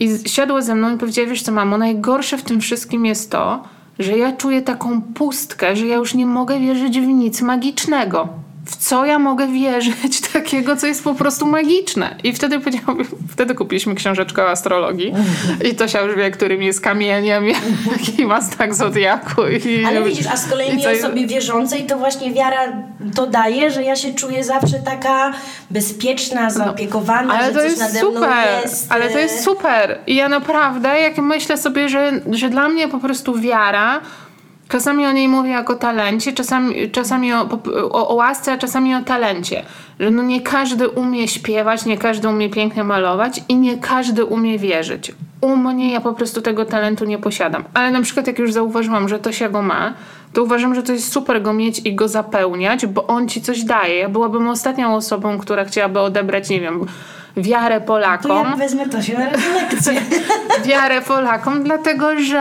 I 0.00 0.29
siadła 0.29 0.62
ze 0.62 0.75
mną 0.75 0.95
i 0.95 0.99
powiedziała, 0.99 1.29
wiesz 1.29 1.43
co 1.43 1.52
mamo, 1.52 1.79
najgorsze 1.79 2.38
w 2.38 2.43
tym 2.43 2.61
wszystkim 2.61 3.07
jest 3.07 3.31
to, 3.31 3.62
że 3.99 4.19
ja 4.19 4.33
czuję 4.33 4.62
taką 4.62 5.02
pustkę, 5.02 5.76
że 5.76 5.87
ja 5.87 5.97
już 5.97 6.14
nie 6.14 6.26
mogę 6.26 6.61
wierzyć 6.61 7.00
w 7.00 7.07
nic 7.07 7.43
magicznego 7.43 8.29
w 8.66 8.76
co 8.76 9.04
ja 9.04 9.19
mogę 9.19 9.47
wierzyć 9.49 10.21
takiego, 10.33 10.76
co 10.76 10.87
jest 10.87 11.04
po 11.04 11.14
prostu 11.14 11.47
magiczne. 11.47 12.16
I 12.25 12.33
wtedy 12.33 12.61
wtedy 13.33 13.54
kupiliśmy 13.54 13.95
książeczkę 13.95 14.42
o 14.42 14.50
astrologii 14.50 15.14
i 15.71 15.75
to 15.75 15.88
się 15.88 15.99
już 15.99 16.16
wie, 16.16 16.31
którym 16.31 16.62
jest 16.62 16.81
kamieniem, 16.81 17.45
jaki 17.92 18.26
ma 18.26 18.40
znak 18.40 18.75
zodiaku. 18.75 19.42
I, 19.47 19.85
Ale 19.85 20.02
widzisz, 20.02 20.26
a 20.26 20.37
z 20.37 20.47
kolei 20.47 20.76
mi 20.76 20.87
osobie 20.87 21.26
wierzącej 21.26 21.87
to 21.87 21.99
właśnie 21.99 22.33
wiara 22.33 22.73
to 23.14 23.26
daje, 23.26 23.71
że 23.71 23.83
ja 23.83 23.97
się 23.97 24.14
czuję 24.14 24.45
zawsze 24.45 24.78
taka 24.85 25.33
bezpieczna, 25.71 26.42
no, 26.42 26.50
zaopiekowana, 26.50 27.23
no, 27.23 27.35
ale 27.35 27.47
że 27.47 27.59
to 27.59 27.64
jest 27.64 27.78
nade 27.78 28.00
super, 28.00 28.62
jest. 28.64 28.92
Ale 28.92 29.11
to 29.11 29.19
jest 29.19 29.45
super. 29.45 29.99
I 30.07 30.14
ja 30.14 30.28
naprawdę, 30.28 31.00
jak 31.00 31.19
myślę 31.19 31.59
sobie, 31.59 31.88
że, 31.88 32.12
że 32.31 32.50
dla 32.50 32.69
mnie 32.69 32.88
po 32.88 32.99
prostu 32.99 33.38
wiara 33.38 34.00
Czasami 34.73 35.07
o 35.07 35.12
niej 35.12 35.29
mówię 35.29 35.50
jako 35.50 35.75
talencie, 35.75 36.33
czasami, 36.33 36.91
czasami 36.91 37.33
o, 37.33 37.49
o, 37.91 38.09
o 38.09 38.14
łasce, 38.14 38.52
a 38.52 38.59
czasami 38.59 38.95
o 38.95 39.02
talencie. 39.02 39.62
Że 40.00 40.11
no 40.11 40.23
nie 40.23 40.41
każdy 40.41 40.88
umie 40.88 41.29
śpiewać, 41.29 41.85
nie 41.85 41.99
każdy 41.99 42.29
umie 42.29 42.50
pięknie 42.50 42.85
malować 42.85 43.41
i 43.49 43.57
nie 43.57 43.79
każdy 43.79 44.25
umie 44.25 44.59
wierzyć. 44.59 45.12
U 45.41 45.57
mnie 45.57 45.93
ja 45.93 46.00
po 46.00 46.12
prostu 46.12 46.43
tego 46.43 46.64
talentu 46.64 47.05
nie 47.05 47.19
posiadam. 47.19 47.64
Ale 47.75 47.91
na 47.91 48.02
przykład 48.02 48.26
jak 48.26 48.38
już 48.38 48.52
zauważyłam, 48.52 49.09
że 49.09 49.19
to 49.19 49.33
się 49.33 49.50
go 49.50 49.62
ma, 49.62 49.95
to 50.33 50.43
uważam, 50.43 50.75
że 50.75 50.83
to 50.83 50.93
jest 50.93 51.12
super 51.12 51.43
go 51.43 51.52
mieć 51.52 51.79
i 51.79 51.95
go 51.95 52.09
zapełniać, 52.09 52.87
bo 52.87 53.07
on 53.07 53.29
ci 53.29 53.43
coś 53.43 53.64
daje. 53.64 53.99
Ja 53.99 54.09
byłabym 54.09 54.49
ostatnią 54.49 54.95
osobą, 54.95 55.38
która 55.38 55.64
chciałaby 55.64 56.00
odebrać, 56.00 56.50
nie 56.50 56.61
wiem, 56.61 56.87
wiarę 57.37 57.81
Polakom. 57.81 58.45
To 58.45 58.50
ja 58.50 58.57
wezmę 58.57 58.88
to 58.88 59.02
się 59.02 59.19
na 59.19 59.31
refleksję. 59.31 60.02
wiarę 60.69 61.02
Polakom, 61.02 61.62
dlatego 61.62 62.21
że... 62.21 62.38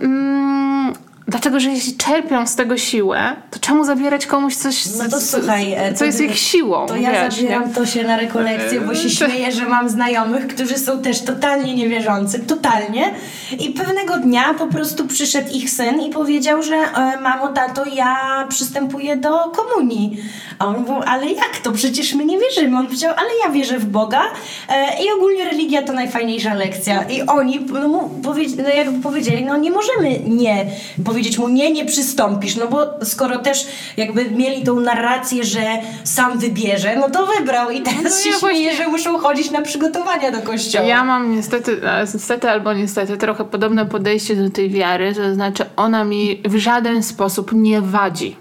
Mm, 0.00 1.05
Dlatego, 1.46 1.60
że 1.60 1.70
jeśli 1.70 1.96
czerpią 1.96 2.46
z 2.46 2.56
tego 2.56 2.76
siłę, 2.78 3.36
to 3.50 3.58
czemu 3.58 3.84
zabierać 3.84 4.26
komuś 4.26 4.56
coś, 4.56 4.86
no 4.86 5.08
to 5.10 5.20
słuchaj, 5.20 5.72
e, 5.72 5.94
co 5.94 6.04
jest 6.04 6.20
ich 6.20 6.38
siłą? 6.38 6.86
To 6.86 6.96
ja 6.96 7.10
wiesz, 7.10 7.34
zabieram 7.34 7.68
nie? 7.68 7.74
to 7.74 7.86
się 7.86 8.04
na 8.04 8.16
rekolekcję, 8.16 8.80
bo 8.80 8.94
się 8.94 9.10
śmieję, 9.18 9.52
że 9.52 9.66
mam 9.68 9.88
znajomych, 9.88 10.46
którzy 10.46 10.78
są 10.78 11.02
też 11.02 11.22
totalnie 11.22 11.74
niewierzący, 11.74 12.38
totalnie. 12.38 13.14
I 13.58 13.70
pewnego 13.70 14.16
dnia 14.18 14.54
po 14.54 14.66
prostu 14.66 15.06
przyszedł 15.06 15.52
ich 15.52 15.70
syn 15.70 16.00
i 16.00 16.10
powiedział, 16.10 16.62
że 16.62 16.74
e, 16.74 17.20
mamo, 17.20 17.48
tato, 17.48 17.84
ja 17.94 18.46
przystępuję 18.48 19.16
do 19.16 19.38
komunii. 19.38 20.16
A 20.58 20.66
on 20.66 20.78
mówił, 20.78 20.94
ale 21.06 21.26
jak 21.26 21.58
to? 21.62 21.72
Przecież 21.72 22.14
my 22.14 22.24
nie 22.24 22.38
wierzymy. 22.38 22.78
On 22.78 22.86
powiedział, 22.86 23.14
ale 23.16 23.28
ja 23.44 23.50
wierzę 23.50 23.78
w 23.78 23.86
Boga 23.86 24.22
e, 24.68 25.04
i 25.04 25.12
ogólnie 25.16 25.44
religia 25.44 25.82
to 25.82 25.92
najfajniejsza 25.92 26.54
lekcja. 26.54 27.02
I 27.02 27.22
oni 27.22 27.60
no, 27.72 28.10
powie- 28.22 28.62
no, 28.62 28.68
jakby 28.68 29.02
powiedzieli, 29.02 29.44
no 29.44 29.56
nie 29.56 29.70
możemy 29.70 30.18
nie 30.26 30.66
powiedzieć 31.04 31.35
mu, 31.38 31.48
nie, 31.48 31.72
nie 31.72 31.84
przystąpisz, 31.84 32.56
no 32.56 32.68
bo 32.68 33.04
skoro 33.04 33.38
też 33.38 33.66
jakby 33.96 34.30
mieli 34.30 34.64
tą 34.64 34.80
narrację, 34.80 35.44
że 35.44 35.60
sam 36.04 36.38
wybierze, 36.38 36.96
no 36.96 37.10
to 37.10 37.26
wybrał 37.26 37.70
i 37.70 37.82
teraz 37.82 38.02
no 38.02 38.10
się 38.10 38.30
ja 38.30 38.38
śmieje, 38.38 38.68
właśnie... 38.68 38.76
że 38.76 38.88
muszą 38.88 39.18
chodzić 39.18 39.50
na 39.50 39.62
przygotowania 39.62 40.30
do 40.30 40.42
kościoła. 40.42 40.84
Ja 40.84 41.04
mam 41.04 41.36
niestety, 41.36 41.80
niestety 42.14 42.50
albo 42.50 42.72
niestety 42.72 43.16
trochę 43.16 43.44
podobne 43.44 43.86
podejście 43.86 44.36
do 44.36 44.50
tej 44.50 44.70
wiary, 44.70 45.14
to 45.14 45.34
znaczy 45.34 45.64
ona 45.76 46.04
mi 46.04 46.42
w 46.44 46.56
żaden 46.56 47.02
sposób 47.02 47.52
nie 47.52 47.80
wadzi. 47.80 48.36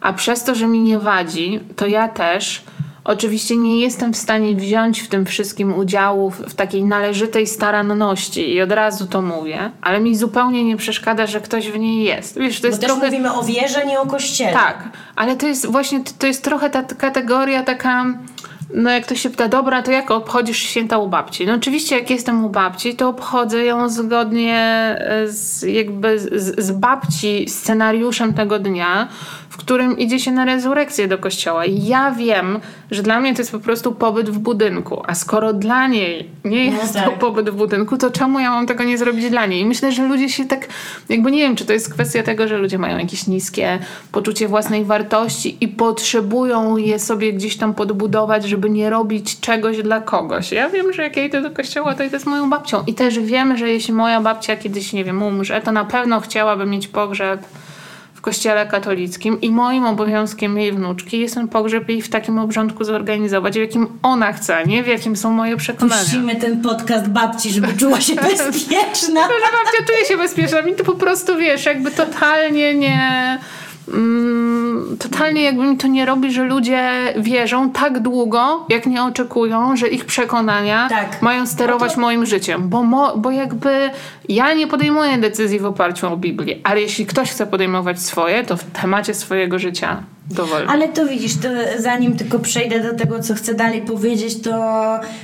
A 0.00 0.12
przez 0.12 0.44
to, 0.44 0.54
że 0.54 0.66
mi 0.66 0.80
nie 0.80 0.98
wadzi, 0.98 1.60
to 1.76 1.86
ja 1.86 2.08
też 2.08 2.62
oczywiście 3.06 3.56
nie 3.56 3.80
jestem 3.80 4.12
w 4.12 4.16
stanie 4.16 4.54
wziąć 4.54 5.00
w 5.00 5.08
tym 5.08 5.26
wszystkim 5.26 5.74
udziału 5.74 6.30
w, 6.30 6.54
takiej 6.54 6.84
należytej 6.84 7.46
staranności 7.46 8.52
i 8.54 8.62
od 8.62 8.72
razu 8.72 9.06
to 9.06 9.22
mówię, 9.22 9.70
ale 9.80 10.00
mi 10.00 10.16
zupełnie 10.16 10.64
nie 10.64 10.76
przeszkadza, 10.76 11.26
że 11.26 11.40
ktoś 11.40 11.70
w 11.70 11.78
niej 11.78 12.04
jest. 12.04 12.38
Wiesz, 12.38 12.60
to 12.60 12.66
jest 12.66 12.80
Bo 12.80 12.86
trochę... 12.86 13.06
mówimy 13.06 13.34
o 13.34 13.42
wierze, 13.42 13.86
nie 13.86 14.00
o 14.00 14.06
kościele. 14.06 14.52
Tak, 14.52 14.88
ale 15.16 15.36
to 15.36 15.46
jest 15.46 15.66
właśnie, 15.66 16.00
to 16.18 16.26
jest 16.26 16.44
trochę 16.44 16.70
ta 16.70 16.82
kategoria 16.82 17.62
taka 17.62 18.06
no 18.74 18.90
jak 18.90 19.06
to 19.06 19.14
się 19.14 19.30
pyta, 19.30 19.48
dobra, 19.48 19.82
to 19.82 19.90
jak 19.90 20.10
obchodzisz 20.10 20.58
święta 20.58 20.98
u 20.98 21.08
babci? 21.08 21.46
No 21.46 21.54
oczywiście 21.54 21.98
jak 21.98 22.10
jestem 22.10 22.44
u 22.44 22.48
babci, 22.48 22.94
to 22.94 23.08
obchodzę 23.08 23.64
ją 23.64 23.88
zgodnie 23.88 24.56
e, 24.98 25.28
z, 25.28 25.62
jakby 25.62 26.18
z, 26.18 26.60
z 26.60 26.70
babci 26.70 27.48
scenariuszem 27.48 28.34
tego 28.34 28.58
dnia, 28.58 29.08
w 29.56 29.58
którym 29.58 29.98
idzie 29.98 30.20
się 30.20 30.32
na 30.32 30.44
rezurekcję 30.44 31.08
do 31.08 31.18
kościoła. 31.18 31.64
I 31.64 31.86
ja 31.86 32.10
wiem, 32.10 32.60
że 32.90 33.02
dla 33.02 33.20
mnie 33.20 33.34
to 33.34 33.40
jest 33.40 33.52
po 33.52 33.58
prostu 33.58 33.92
pobyt 33.92 34.30
w 34.30 34.38
budynku, 34.38 35.02
a 35.06 35.14
skoro 35.14 35.52
dla 35.52 35.86
niej 35.86 36.28
nie 36.44 36.70
no 36.70 36.82
jest 36.82 36.94
no 36.94 37.00
tak. 37.00 37.10
to 37.10 37.16
pobyt 37.16 37.50
w 37.50 37.54
budynku, 37.54 37.98
to 37.98 38.10
czemu 38.10 38.40
ja 38.40 38.50
mam 38.50 38.66
tego 38.66 38.84
nie 38.84 38.98
zrobić 38.98 39.30
dla 39.30 39.46
niej? 39.46 39.60
I 39.60 39.66
myślę, 39.66 39.92
że 39.92 40.08
ludzie 40.08 40.28
się 40.28 40.44
tak, 40.44 40.68
jakby 41.08 41.30
nie 41.30 41.38
wiem, 41.38 41.56
czy 41.56 41.64
to 41.64 41.72
jest 41.72 41.94
kwestia 41.94 42.22
tego, 42.22 42.48
że 42.48 42.58
ludzie 42.58 42.78
mają 42.78 42.98
jakieś 42.98 43.26
niskie 43.26 43.78
poczucie 44.12 44.48
własnej 44.48 44.84
wartości 44.84 45.56
i 45.60 45.68
potrzebują 45.68 46.76
je 46.76 46.98
sobie 46.98 47.32
gdzieś 47.32 47.56
tam 47.56 47.74
podbudować, 47.74 48.44
żeby 48.44 48.70
nie 48.70 48.90
robić 48.90 49.40
czegoś 49.40 49.82
dla 49.82 50.00
kogoś. 50.00 50.52
Ja 50.52 50.68
wiem, 50.68 50.92
że 50.92 51.02
jak 51.02 51.16
ja 51.16 51.24
idę 51.24 51.42
do 51.42 51.50
kościoła, 51.50 51.94
to 51.94 52.04
idę 52.04 52.20
z 52.20 52.26
moją 52.26 52.50
babcią. 52.50 52.84
I 52.86 52.94
też 52.94 53.18
wiem, 53.18 53.56
że 53.56 53.68
jeśli 53.68 53.94
moja 53.94 54.20
babcia 54.20 54.56
kiedyś, 54.56 54.92
nie 54.92 55.04
wiem, 55.04 55.22
umrze, 55.22 55.60
to 55.60 55.72
na 55.72 55.84
pewno 55.84 56.20
chciałaby 56.20 56.66
mieć 56.66 56.88
pogrzeb 56.88 57.40
kościele 58.26 58.66
katolickim 58.66 59.40
i 59.40 59.50
moim 59.50 59.86
obowiązkiem 59.86 60.58
jej 60.58 60.72
wnuczki 60.72 61.20
jest 61.20 61.34
ten 61.34 61.48
pogrzeb 61.48 61.88
jej 61.88 62.02
w 62.02 62.08
takim 62.08 62.38
obrządku 62.38 62.84
zorganizować, 62.84 63.54
w 63.54 63.60
jakim 63.60 63.86
ona 64.02 64.32
chce, 64.32 64.64
nie 64.66 64.82
w 64.82 64.86
jakim 64.86 65.16
są 65.16 65.30
moje 65.30 65.56
przekonania. 65.56 66.02
Puścimy 66.02 66.36
ten 66.36 66.62
podcast 66.62 67.08
babci, 67.08 67.50
żeby 67.52 67.76
czuła 67.76 68.00
się 68.00 68.14
bezpieczna. 68.38 69.20
że 69.22 69.52
babcia 69.52 69.84
czuje 69.86 70.04
się 70.08 70.16
bezpieczna. 70.16 70.62
Mi 70.62 70.74
to 70.74 70.84
po 70.84 70.94
prostu, 70.94 71.36
wiesz, 71.36 71.66
jakby 71.66 71.90
totalnie 71.90 72.74
nie 72.74 73.38
totalnie 74.98 75.42
jakby 75.42 75.64
mi 75.64 75.76
to 75.76 75.86
nie 75.86 76.06
robi, 76.06 76.32
że 76.32 76.44
ludzie 76.44 76.90
wierzą 77.16 77.70
tak 77.70 78.00
długo, 78.00 78.66
jak 78.68 78.86
nie 78.86 79.02
oczekują, 79.02 79.76
że 79.76 79.88
ich 79.88 80.04
przekonania 80.04 80.88
tak. 80.88 81.22
mają 81.22 81.46
sterować 81.46 81.90
no 81.90 81.94
to... 81.94 82.00
moim 82.00 82.26
życiem. 82.26 82.68
Bo, 82.68 82.82
mo, 82.82 83.16
bo 83.16 83.30
jakby 83.30 83.90
ja 84.28 84.54
nie 84.54 84.66
podejmuję 84.66 85.18
decyzji 85.18 85.60
w 85.60 85.66
oparciu 85.66 86.12
o 86.12 86.16
Biblię, 86.16 86.56
ale 86.64 86.80
jeśli 86.80 87.06
ktoś 87.06 87.30
chce 87.30 87.46
podejmować 87.46 88.02
swoje, 88.02 88.44
to 88.44 88.56
w 88.56 88.64
temacie 88.64 89.14
swojego 89.14 89.58
życia 89.58 90.02
dowolnie. 90.30 90.68
Ale 90.68 90.88
to 90.88 91.06
widzisz, 91.06 91.36
to 91.36 91.48
zanim 91.78 92.16
tylko 92.16 92.38
przejdę 92.38 92.80
do 92.80 92.94
tego, 92.94 93.20
co 93.20 93.34
chcę 93.34 93.54
dalej 93.54 93.82
powiedzieć, 93.82 94.42
to 94.42 94.50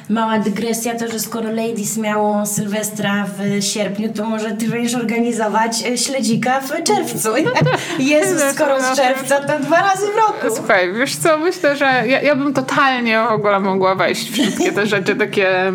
mała 0.09 0.38
dygresja, 0.38 0.95
to, 0.95 1.09
że 1.09 1.19
skoro 1.19 1.51
Ladies 1.51 1.97
miało 1.97 2.47
Sylwestra 2.47 3.27
w 3.38 3.65
sierpniu, 3.65 4.12
to 4.12 4.25
może 4.25 4.51
ty 4.51 4.69
będziesz 4.69 4.95
organizować 4.95 5.87
e, 5.87 5.99
śledzika 5.99 6.61
w 6.61 6.83
czerwcu. 6.83 7.29
Jezus, 7.99 8.43
skoro 8.55 8.83
z 8.83 8.97
czerwca, 8.97 9.41
to 9.41 9.59
dwa 9.59 9.81
razy 9.81 10.07
w 10.07 10.17
roku. 10.17 10.57
Słuchaj, 10.57 10.93
wiesz 10.93 11.17
co, 11.17 11.38
myślę, 11.38 11.77
że 11.77 11.85
ja, 11.85 12.23
ja 12.23 12.37
bym 12.37 12.55
totalnie 12.55 13.25
w 13.29 13.33
ogóle 13.33 13.61
mogła 13.61 13.95
wejść 13.95 14.31
w 14.31 14.33
wszystkie 14.33 14.73
te 14.73 14.87
rzeczy 14.87 15.17
takie 15.17 15.73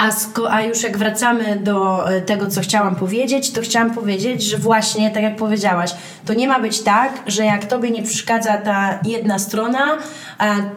A, 0.00 0.10
a 0.50 0.62
już 0.62 0.82
jak 0.82 0.98
wracamy 0.98 1.56
do 1.56 2.08
e, 2.10 2.20
tego, 2.20 2.46
co 2.46 2.60
chciałam 2.60 2.96
powiedzieć, 2.96 3.52
to 3.52 3.60
chciałam 3.60 3.90
powiedzieć, 3.90 4.42
że 4.42 4.58
właśnie, 4.58 5.10
tak 5.10 5.22
jak 5.22 5.36
powiedziałaś, 5.36 5.94
to 6.26 6.34
nie 6.34 6.48
ma 6.48 6.60
być 6.60 6.80
tak, 6.80 7.12
że 7.26 7.44
jak 7.44 7.66
tobie 7.66 7.90
nie 7.90 8.02
przeszkadza 8.02 8.58
ta 8.58 8.98
jedna 9.04 9.38
strona, 9.38 9.98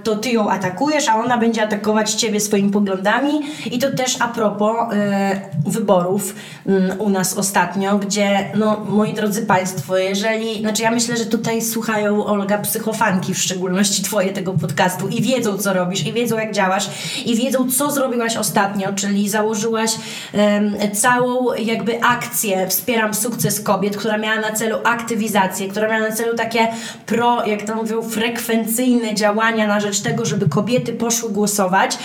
to 0.04 0.16
ty 0.16 0.30
ją 0.30 0.50
atakujesz, 0.50 1.10
a 1.10 1.16
ona 1.16 1.38
będzie 1.38 1.64
atakować 1.64 2.14
ciebie 2.14 2.40
swoimi 2.40 2.72
poglądami. 2.72 3.42
I 3.72 3.80
to 3.80 3.92
też 3.92 4.18
a 4.20 4.28
propos 4.28 4.94
e, 4.94 5.42
wyborów 5.66 6.36
mm, 6.66 7.02
u 7.02 7.10
nas 7.10 7.38
ostatnio, 7.38 7.98
gdzie, 7.98 8.52
no, 8.56 8.86
moi 8.90 9.14
drodzy 9.14 9.46
Państwo, 9.46 9.98
jeżeli, 9.98 10.60
znaczy 10.60 10.82
ja 10.82 10.92
myślę, 10.92 11.18
że 11.18 11.26
tutaj 11.26 11.62
słuchają 11.62 12.26
Olga 12.26 12.58
psychofanki, 12.58 13.34
w 13.34 13.38
szczególności 13.38 14.04
twoje 14.04 14.30
tego 14.30 14.54
podcastu 14.54 15.08
i 15.08 15.22
wiedzą, 15.22 15.58
co 15.58 15.74
robisz, 15.74 16.08
i 16.08 16.14
wiedzą, 16.14 16.38
jak 16.38 16.54
działasz, 16.54 16.90
i 17.26 17.36
wiedzą, 17.36 17.72
co 17.72 17.92
zrobiłaś 17.92 18.38
ostatnio, 18.38 18.94
czyli 18.94 19.13
założyłaś 19.30 19.92
um, 20.34 20.76
całą 20.94 21.54
jakby 21.54 22.04
akcję 22.04 22.68
Wspieram 22.68 23.14
Sukces 23.14 23.62
Kobiet, 23.62 23.98
która 23.98 24.18
miała 24.18 24.42
na 24.42 24.52
celu 24.52 24.78
aktywizację, 24.84 25.68
która 25.68 25.88
miała 25.88 26.10
na 26.10 26.16
celu 26.16 26.38
takie 26.38 26.68
pro, 27.06 27.46
jak 27.46 27.62
to 27.62 27.76
mówią, 27.76 28.02
frekwencyjne 28.02 29.16
działania 29.16 29.68
na 29.68 29.80
rzecz 29.80 30.02
tego, 30.02 30.26
żeby 30.26 30.50
kobiety 30.50 30.94
poszły 30.94 31.30
głosować 31.30 31.98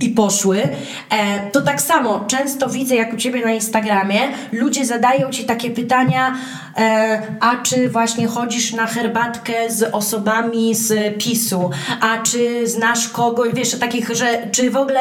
i 0.00 0.08
poszły, 0.08 0.62
e, 1.10 1.50
to 1.50 1.62
tak 1.62 1.82
samo 1.82 2.24
często 2.28 2.68
widzę, 2.68 2.96
jak 2.96 3.12
u 3.12 3.16
Ciebie 3.16 3.44
na 3.44 3.52
Instagramie, 3.52 4.20
ludzie 4.52 4.86
zadają 4.86 5.30
Ci 5.30 5.44
takie 5.44 5.70
pytania, 5.70 6.34
e, 6.76 7.22
a 7.40 7.56
czy 7.56 7.88
właśnie 7.88 8.26
chodzisz 8.26 8.72
na 8.72 8.86
herbatkę 8.86 9.70
z 9.70 9.94
osobami 9.94 10.74
z 10.74 11.18
PiSu, 11.18 11.70
a 12.00 12.18
czy 12.18 12.66
znasz 12.66 13.08
kogoś, 13.08 13.54
wiesz, 13.54 13.78
takich, 13.78 14.10
że 14.10 14.48
czy 14.52 14.70
w 14.70 14.76
ogóle 14.76 15.00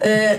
e, 0.00 0.38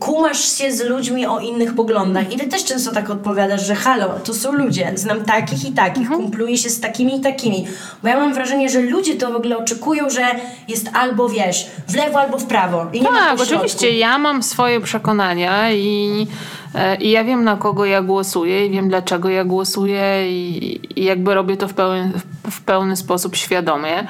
kumasz 0.00 0.58
się 0.58 0.72
z 0.72 0.84
ludźmi 0.84 1.26
o 1.26 1.40
innych 1.40 1.74
poglądach. 1.74 2.32
I 2.32 2.36
ty 2.36 2.46
też 2.46 2.64
często 2.64 2.92
tak 2.92 3.10
odpowiadasz, 3.10 3.66
że 3.66 3.74
halo, 3.74 4.08
to 4.24 4.34
są 4.34 4.52
ludzie, 4.52 4.92
znam 4.94 5.24
takich 5.24 5.64
i 5.64 5.72
takich, 5.72 6.02
mhm. 6.02 6.20
kumpluję 6.20 6.58
się 6.58 6.70
z 6.70 6.80
takimi 6.80 7.16
i 7.16 7.20
takimi. 7.20 7.66
Bo 8.02 8.08
ja 8.08 8.16
mam 8.16 8.34
wrażenie, 8.34 8.70
że 8.70 8.80
ludzie 8.80 9.14
to 9.14 9.32
w 9.32 9.36
ogóle 9.36 9.58
oczekują, 9.58 10.10
że 10.10 10.26
jest 10.68 10.90
albo, 10.92 11.28
wiesz, 11.28 11.66
w 11.88 11.94
lewo 11.94 12.20
albo 12.20 12.38
w 12.38 12.46
prawo. 12.46 12.86
I 12.92 13.00
nie 13.00 13.06
tak, 13.06 13.40
oczywiście, 13.40 13.90
ja 13.90 14.18
mam 14.18 14.42
swoje 14.42 14.80
przekonania 14.80 15.72
i 15.72 16.26
e, 16.74 16.96
i 16.96 17.10
ja 17.10 17.24
wiem, 17.24 17.44
na 17.44 17.56
kogo 17.56 17.84
ja 17.84 18.02
głosuję, 18.02 18.66
i 18.66 18.70
wiem, 18.70 18.88
dlaczego 18.88 19.28
ja 19.28 19.44
głosuję, 19.44 20.30
i, 20.30 20.80
i 21.00 21.04
jakby 21.04 21.34
robię 21.34 21.56
to 21.56 21.68
w 21.68 21.74
pełny, 21.74 22.12
w 22.50 22.60
pełny 22.62 22.96
sposób 22.96 23.36
świadomie. 23.36 24.06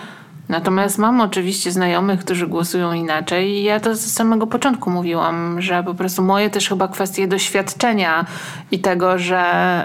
Natomiast 0.49 0.99
mam 0.99 1.21
oczywiście 1.21 1.73
znajomych, 1.73 2.21
którzy 2.21 2.47
głosują 2.47 2.93
inaczej 2.93 3.51
i 3.51 3.63
ja 3.63 3.81
to 3.81 3.95
z 3.95 4.01
samego 4.01 4.47
początku 4.47 4.91
mówiłam, 4.91 5.63
że 5.63 5.83
po 5.83 5.95
prostu 5.95 6.23
moje 6.23 6.51
też 6.51 6.69
chyba 6.69 6.89
kwestie 6.89 7.29
doświadczenia 7.29 8.27
i 8.71 8.79
tego, 8.79 9.19
że, 9.19 9.85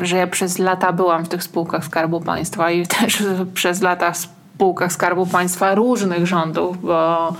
yy, 0.00 0.06
że 0.06 0.16
ja 0.16 0.26
przez 0.26 0.58
lata 0.58 0.92
byłam 0.92 1.24
w 1.24 1.28
tych 1.28 1.42
spółkach 1.42 1.84
Skarbu 1.84 2.20
Państwa 2.20 2.70
i 2.70 2.86
też 2.86 3.22
przez 3.54 3.82
lata 3.82 4.12
spółkach 4.58 4.92
Skarbu 4.92 5.26
Państwa 5.26 5.74
różnych 5.74 6.26
rządów, 6.26 6.80
bo 6.82 7.32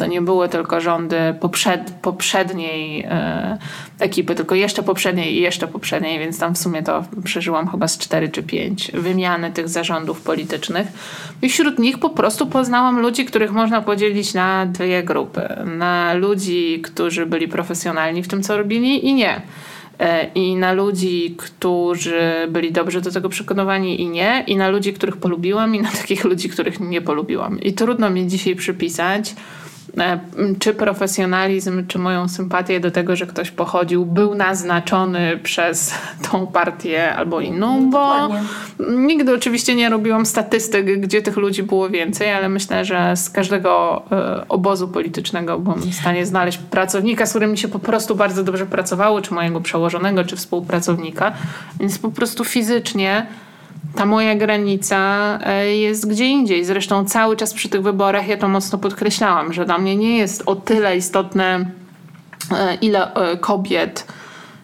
to 0.00 0.06
nie 0.06 0.22
były 0.22 0.48
tylko 0.48 0.80
rządy 0.80 1.16
poprzed, 1.40 1.90
poprzedniej 2.02 3.04
e, 3.08 3.58
ekipy, 3.98 4.34
tylko 4.34 4.54
jeszcze 4.54 4.82
poprzedniej 4.82 5.34
i 5.34 5.40
jeszcze 5.40 5.68
poprzedniej, 5.68 6.18
więc 6.18 6.38
tam 6.38 6.54
w 6.54 6.58
sumie 6.58 6.82
to 6.82 7.04
przeżyłam 7.24 7.68
chyba 7.68 7.88
z 7.88 7.98
cztery 7.98 8.28
czy 8.28 8.42
pięć 8.42 8.90
wymiany 8.94 9.52
tych 9.52 9.68
zarządów 9.68 10.20
politycznych. 10.20 10.86
I 11.42 11.48
wśród 11.48 11.78
nich 11.78 11.98
po 11.98 12.10
prostu 12.10 12.46
poznałam 12.46 13.00
ludzi, 13.00 13.24
których 13.24 13.52
można 13.52 13.82
podzielić 13.82 14.34
na 14.34 14.66
dwie 14.66 15.02
grupy. 15.02 15.48
Na 15.78 16.14
ludzi, 16.14 16.80
którzy 16.82 17.26
byli 17.26 17.48
profesjonalni 17.48 18.22
w 18.22 18.28
tym, 18.28 18.42
co 18.42 18.56
robili 18.56 19.06
i 19.06 19.14
nie. 19.14 19.42
E, 19.98 20.30
i 20.34 20.56
na 20.56 20.72
ludzi, 20.72 21.34
którzy 21.38 22.48
byli 22.50 22.72
dobrze 22.72 23.00
do 23.00 23.10
tego 23.10 23.28
przekonywani 23.28 24.02
i 24.02 24.08
nie, 24.08 24.44
i 24.46 24.56
na 24.56 24.68
ludzi, 24.68 24.92
których 24.92 25.16
polubiłam, 25.16 25.74
i 25.74 25.80
na 25.80 25.90
takich 26.00 26.24
ludzi, 26.24 26.48
których 26.48 26.80
nie 26.80 27.00
polubiłam. 27.00 27.60
I 27.60 27.72
trudno 27.72 28.10
mi 28.10 28.26
dzisiaj 28.26 28.56
przypisać, 28.56 29.34
czy 30.58 30.74
profesjonalizm, 30.74 31.86
czy 31.86 31.98
moją 31.98 32.28
sympatię 32.28 32.80
do 32.80 32.90
tego, 32.90 33.16
że 33.16 33.26
ktoś 33.26 33.50
pochodził, 33.50 34.06
był 34.06 34.34
naznaczony 34.34 35.38
przez 35.42 35.94
tą 36.30 36.46
partię 36.46 37.14
albo 37.14 37.40
inną, 37.40 37.80
no, 37.80 37.90
bo 37.90 38.28
nigdy 38.90 39.34
oczywiście 39.34 39.74
nie 39.74 39.88
robiłam 39.88 40.26
statystyk, 40.26 41.00
gdzie 41.00 41.22
tych 41.22 41.36
ludzi 41.36 41.62
było 41.62 41.88
więcej, 41.88 42.32
ale 42.32 42.48
myślę, 42.48 42.84
że 42.84 43.16
z 43.16 43.30
każdego 43.30 44.02
e, 44.12 44.48
obozu 44.48 44.88
politycznego 44.88 45.58
byłem 45.58 45.80
w 45.80 45.94
stanie 45.94 46.26
znaleźć 46.26 46.58
pracownika, 46.58 47.26
z 47.26 47.30
którym 47.30 47.50
mi 47.50 47.58
się 47.58 47.68
po 47.68 47.78
prostu 47.78 48.14
bardzo 48.14 48.44
dobrze 48.44 48.66
pracowało, 48.66 49.20
czy 49.22 49.34
mojego 49.34 49.60
przełożonego, 49.60 50.24
czy 50.24 50.36
współpracownika, 50.36 51.32
więc 51.80 51.98
po 51.98 52.10
prostu 52.10 52.44
fizycznie 52.44 53.26
ta 53.94 54.06
moja 54.06 54.34
granica 54.34 55.38
e, 55.42 55.76
jest 55.76 56.08
gdzie 56.08 56.24
indziej. 56.24 56.64
Zresztą 56.64 57.04
cały 57.04 57.36
czas 57.36 57.54
przy 57.54 57.68
tych 57.68 57.82
wyborach 57.82 58.28
ja 58.28 58.36
to 58.36 58.48
mocno 58.48 58.78
podkreślałam, 58.78 59.52
że 59.52 59.64
dla 59.64 59.78
mnie 59.78 59.96
nie 59.96 60.18
jest 60.18 60.42
o 60.46 60.56
tyle 60.56 60.96
istotne, 60.96 61.64
e, 62.52 62.74
ile 62.74 63.14
e, 63.14 63.36
kobiet 63.36 64.06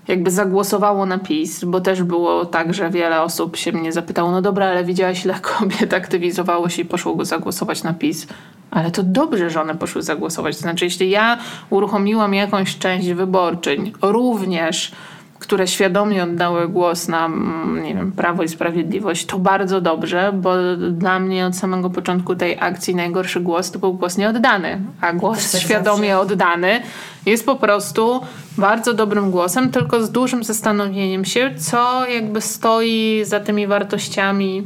jakby 0.09 0.31
zagłosowało 0.31 1.07
na 1.07 1.19
PiS, 1.19 1.65
bo 1.65 1.81
też 1.81 2.03
było 2.03 2.47
tak, 2.47 2.75
że 2.75 2.91
wiele 2.91 3.23
osób 3.23 3.57
się 3.57 3.73
mnie 3.73 3.93
zapytało, 3.93 4.31
no 4.31 4.43
dobra, 4.43 4.67
ale 4.67 4.85
widziałaś 4.85 5.25
ile 5.25 5.35
kobiet 5.59 5.95
aktywizowało 5.95 6.69
się 6.69 6.83
i 6.83 6.85
poszło 6.85 7.25
zagłosować 7.25 7.83
na 7.83 7.95
PiS. 7.95 8.27
Ale 8.71 8.91
to 8.91 9.03
dobrze, 9.03 9.51
że 9.51 9.61
one 9.61 9.75
poszły 9.75 10.03
zagłosować. 10.03 10.57
To 10.57 10.63
znaczy, 10.63 10.85
jeśli 10.85 11.11
ja 11.11 11.39
uruchomiłam 11.71 12.35
jakąś 12.35 12.79
część 12.79 13.09
wyborczyń, 13.09 13.93
również 14.03 14.93
które 15.39 15.67
świadomie 15.67 16.25
oddały 16.25 16.69
głos 16.69 17.09
na 17.09 17.27
mm, 17.27 17.83
nie 17.83 17.95
wiem, 17.95 18.13
Prawo 18.13 18.43
i 18.43 18.49
Sprawiedliwość, 18.49 19.27
to 19.27 19.39
bardzo 19.39 19.81
dobrze, 19.81 20.33
bo 20.35 20.53
dla 20.91 21.19
mnie 21.19 21.47
od 21.47 21.57
samego 21.57 21.91
początku 21.91 22.37
tej 22.37 22.57
akcji 22.61 22.95
najgorszy 22.95 23.41
głos 23.41 23.71
to 23.71 23.79
był 23.79 23.95
głos 23.95 24.17
nieoddany, 24.17 24.81
a 25.01 25.13
głos 25.13 25.53
tak 25.53 25.61
świadomie 25.61 26.09
zawsze. 26.09 26.33
oddany 26.33 26.81
jest 27.27 27.47
po 27.47 27.57
prostu 27.57 28.21
bardzo 28.59 28.95
dobrym 28.95 29.31
głosem, 29.31 29.71
tylko 29.71 30.03
z 30.03 30.11
dużym 30.11 30.45
zastanowieniem 30.45 31.25
się, 31.25 31.55
co 31.59 32.07
jakby 32.07 32.41
stoi 32.41 33.23
za 33.25 33.41
tymi 33.41 33.67
wartościami 33.67 34.63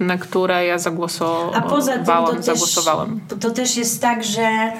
na 0.00 0.18
które 0.18 0.66
ja 0.66 0.78
zagłosowałam, 0.78 1.54
A 1.54 1.68
poza 1.68 1.92
tym 1.92 2.04
to. 2.04 3.26
Też, 3.28 3.40
to 3.40 3.50
też 3.50 3.76
jest 3.76 4.02
tak, 4.02 4.24
że 4.24 4.72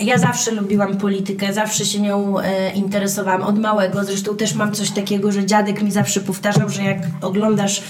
ja 0.00 0.18
zawsze 0.18 0.50
lubiłam 0.50 0.96
politykę, 0.96 1.52
zawsze 1.52 1.84
się 1.84 2.00
nią 2.00 2.38
e, 2.38 2.72
interesowałam 2.72 3.42
od 3.42 3.58
małego. 3.58 4.04
Zresztą 4.04 4.36
też 4.36 4.54
mam 4.54 4.72
coś 4.72 4.90
takiego, 4.90 5.32
że 5.32 5.46
dziadek 5.46 5.82
mi 5.82 5.90
zawsze 5.90 6.20
powtarzał, 6.20 6.68
że 6.68 6.82
jak 6.82 6.98
oglądasz 7.22 7.82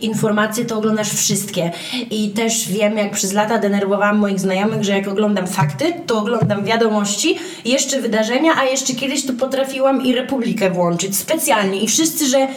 informacje, 0.00 0.64
to 0.64 0.78
oglądasz 0.78 1.10
wszystkie. 1.10 1.70
I 2.10 2.30
też 2.30 2.68
wiem, 2.68 2.96
jak 2.96 3.12
przez 3.12 3.32
lata 3.32 3.58
denerwowałam 3.58 4.18
moich 4.18 4.40
znajomych, 4.40 4.84
że 4.84 4.92
jak 4.92 5.08
oglądam 5.08 5.46
fakty, 5.46 5.92
to 6.06 6.18
oglądam 6.18 6.64
wiadomości, 6.64 7.38
jeszcze 7.64 8.00
wydarzenia, 8.00 8.52
a 8.56 8.64
jeszcze 8.64 8.94
kiedyś 8.94 9.26
tu 9.26 9.34
potrafiłam 9.34 10.02
i 10.02 10.14
Republikę 10.14 10.70
włączyć 10.70 11.16
specjalnie. 11.16 11.80
I 11.80 11.88
wszyscy, 11.88 12.26
że 12.26 12.48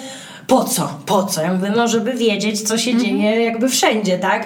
po 0.47 0.63
co? 0.63 0.99
Po 1.05 1.23
co? 1.23 1.41
Ja 1.41 1.53
mówię, 1.53 1.73
no 1.75 1.87
żeby 1.87 2.13
wiedzieć, 2.13 2.61
co 2.61 2.77
się 2.77 2.91
mhm. 2.91 3.09
dzieje 3.09 3.43
jakby 3.43 3.69
wszędzie, 3.69 4.19
tak? 4.19 4.45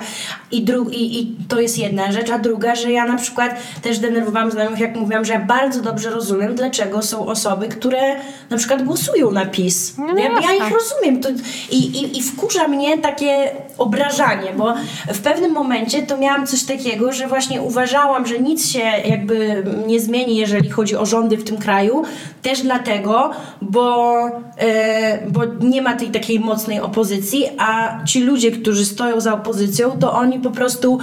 I, 0.51 0.65
dru- 0.65 0.91
i, 0.91 1.19
I 1.19 1.36
to 1.47 1.60
jest 1.60 1.77
jedna 1.77 2.12
rzecz, 2.12 2.29
a 2.29 2.39
druga, 2.39 2.75
że 2.75 2.91
ja 2.91 3.05
na 3.05 3.17
przykład 3.17 3.55
też 3.81 3.99
denerwowałam 3.99 4.51
znajomych, 4.51 4.79
jak 4.79 4.95
mówiłam, 4.95 5.25
że 5.25 5.33
ja 5.33 5.39
bardzo 5.39 5.81
dobrze 5.81 6.10
rozumiem, 6.10 6.55
dlaczego 6.55 7.01
są 7.01 7.27
osoby, 7.27 7.67
które 7.67 8.15
na 8.49 8.57
przykład 8.57 8.83
głosują 8.83 9.31
na 9.31 9.45
PiS. 9.45 9.93
No, 9.97 10.17
ja, 10.17 10.29
ja, 10.41 10.65
ich 10.65 10.73
rozumiem. 10.73 11.21
To, 11.21 11.29
i, 11.71 11.77
i, 11.77 12.17
I 12.17 12.23
wkurza 12.23 12.67
mnie 12.67 12.97
takie 12.97 13.51
obrażanie, 13.78 14.54
bo 14.58 14.74
w 15.13 15.20
pewnym 15.20 15.52
momencie 15.52 16.04
to 16.04 16.18
miałam 16.18 16.48
coś 16.48 16.63
takiego, 16.63 17.12
że 17.12 17.28
właśnie 17.28 17.62
uważałam, 17.62 18.28
że 18.28 18.40
nic 18.40 18.70
się 18.70 18.80
jakby 19.06 19.63
nie 19.88 20.00
zmieni, 20.00 20.36
jeżeli 20.36 20.70
chodzi 20.70 20.96
o 20.96 21.06
rządy 21.06 21.38
w 21.38 21.44
tym 21.44 21.58
kraju, 21.58 22.04
też 22.42 22.62
dlatego, 22.62 23.32
bo, 23.62 24.16
e, 24.58 25.28
bo 25.28 25.42
nie 25.62 25.82
ma 25.82 25.96
tej 25.96 26.08
takiej 26.08 26.40
mocnej 26.40 26.80
opozycji, 26.80 27.46
a 27.58 28.00
ci 28.06 28.22
ludzie, 28.22 28.52
którzy 28.52 28.86
stoją 28.86 29.22
za 29.22 29.34
opozycją, 29.34 29.92
to 30.00 30.13
oni 30.13 30.40
po 30.40 30.52
prostu 30.52 31.00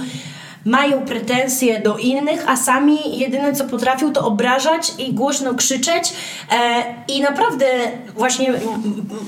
mają 0.65 1.01
pretensje 1.01 1.79
do 1.79 1.97
innych, 1.97 2.49
a 2.49 2.57
sami 2.57 3.19
jedyne 3.19 3.53
co 3.53 3.65
potrafią 3.65 4.13
to 4.13 4.27
obrażać 4.27 4.93
i 4.99 5.13
głośno 5.13 5.53
krzyczeć 5.53 6.13
e, 6.51 6.83
i 7.07 7.21
naprawdę 7.21 7.65
właśnie 8.17 8.53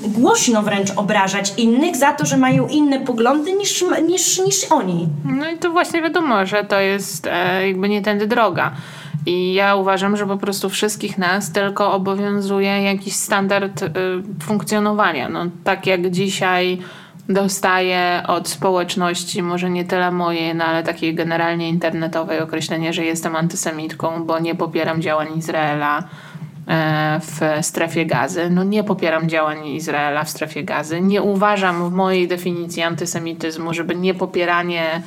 głośno 0.02 0.62
wręcz 0.62 0.90
obrażać 0.96 1.52
innych 1.56 1.96
za 1.96 2.12
to, 2.12 2.26
że 2.26 2.36
mają 2.36 2.68
inne 2.68 3.00
poglądy 3.00 3.52
niż, 3.52 3.84
niż, 4.06 4.38
niż 4.38 4.64
oni. 4.70 5.08
No 5.24 5.50
i 5.50 5.58
to 5.58 5.70
właśnie 5.70 6.02
wiadomo, 6.02 6.46
że 6.46 6.64
to 6.64 6.80
jest 6.80 7.26
e, 7.26 7.68
jakby 7.68 7.88
nie 7.88 8.02
tędy 8.02 8.26
droga. 8.26 8.72
I 9.26 9.54
ja 9.54 9.76
uważam, 9.76 10.16
że 10.16 10.26
po 10.26 10.36
prostu 10.36 10.68
wszystkich 10.70 11.18
nas 11.18 11.52
tylko 11.52 11.92
obowiązuje 11.92 12.82
jakiś 12.82 13.14
standard 13.14 13.82
y, 13.82 13.88
funkcjonowania. 14.42 15.28
No, 15.28 15.46
tak 15.64 15.86
jak 15.86 16.10
dzisiaj 16.10 16.78
dostaję 17.28 18.22
od 18.26 18.48
społeczności, 18.48 19.42
może 19.42 19.70
nie 19.70 19.84
tyle 19.84 20.10
mojej, 20.12 20.54
no 20.54 20.64
ale 20.64 20.82
takiej 20.82 21.14
generalnie 21.14 21.68
internetowej 21.68 22.40
określenie, 22.40 22.92
że 22.92 23.04
jestem 23.04 23.36
antysemitką, 23.36 24.24
bo 24.24 24.38
nie 24.38 24.54
popieram 24.54 25.02
działań 25.02 25.28
Izraela 25.36 26.02
e, 26.68 27.20
w 27.20 27.66
strefie 27.66 28.06
gazy. 28.06 28.50
No 28.50 28.64
nie 28.64 28.84
popieram 28.84 29.28
działań 29.28 29.66
Izraela 29.66 30.24
w 30.24 30.30
strefie 30.30 30.64
gazy. 30.64 31.00
Nie 31.00 31.22
uważam 31.22 31.90
w 31.90 31.92
mojej 31.92 32.28
definicji 32.28 32.82
antysemityzmu, 32.82 33.74
żeby 33.74 33.94
niepopieranie 33.94 35.02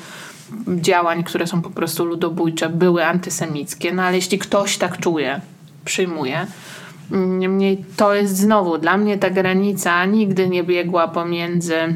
działań, 0.68 1.24
które 1.24 1.48
są 1.48 1.62
po 1.62 1.70
prostu 1.70 2.06
ludobójcze, 2.06 2.70
były 2.70 3.06
antysemickie. 3.06 3.94
No 3.94 4.04
ale 4.04 4.16
jeśli 4.16 4.40
ktoś 4.40 4.78
tak 4.78 4.98
czuje, 4.98 5.42
przyjmuje, 5.86 6.48
Niemniej 7.12 7.86
to 7.98 8.14
jest 8.14 8.38
znowu, 8.38 8.78
dla 8.78 8.98
mnie 8.98 9.18
ta 9.18 9.30
granica 9.30 10.06
nigdy 10.06 10.50
nie 10.50 10.64
biegła 10.64 11.08
pomiędzy 11.08 11.96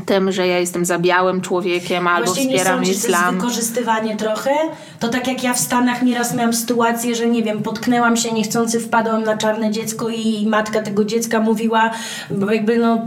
tym, 0.11 0.31
że 0.31 0.47
ja 0.47 0.59
jestem 0.59 0.85
za 0.85 0.99
białym 0.99 1.41
człowiekiem 1.41 2.07
albo 2.07 2.25
Właśnie 2.25 2.43
wspieram 2.43 2.79
nie 2.79 2.85
sądzisz, 2.85 3.03
islam. 3.03 3.23
To 3.23 3.31
jest 3.31 3.35
wykorzystywanie 3.35 4.17
trochę? 4.17 4.51
To 4.99 5.09
tak 5.09 5.27
jak 5.27 5.43
ja 5.43 5.53
w 5.53 5.59
Stanach 5.59 6.01
nieraz 6.01 6.35
miałam 6.35 6.53
sytuację, 6.53 7.15
że 7.15 7.27
nie 7.27 7.43
wiem, 7.43 7.63
potknęłam 7.63 8.17
się 8.17 8.31
niechcący, 8.31 8.79
wpadłam 8.79 9.23
na 9.23 9.37
czarne 9.37 9.71
dziecko 9.71 10.09
i 10.09 10.47
matka 10.47 10.81
tego 10.81 11.05
dziecka 11.05 11.39
mówiła 11.39 11.91
jakby 12.51 12.77
no 12.77 13.05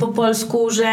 po 0.00 0.08
polsku, 0.08 0.70
że 0.70 0.88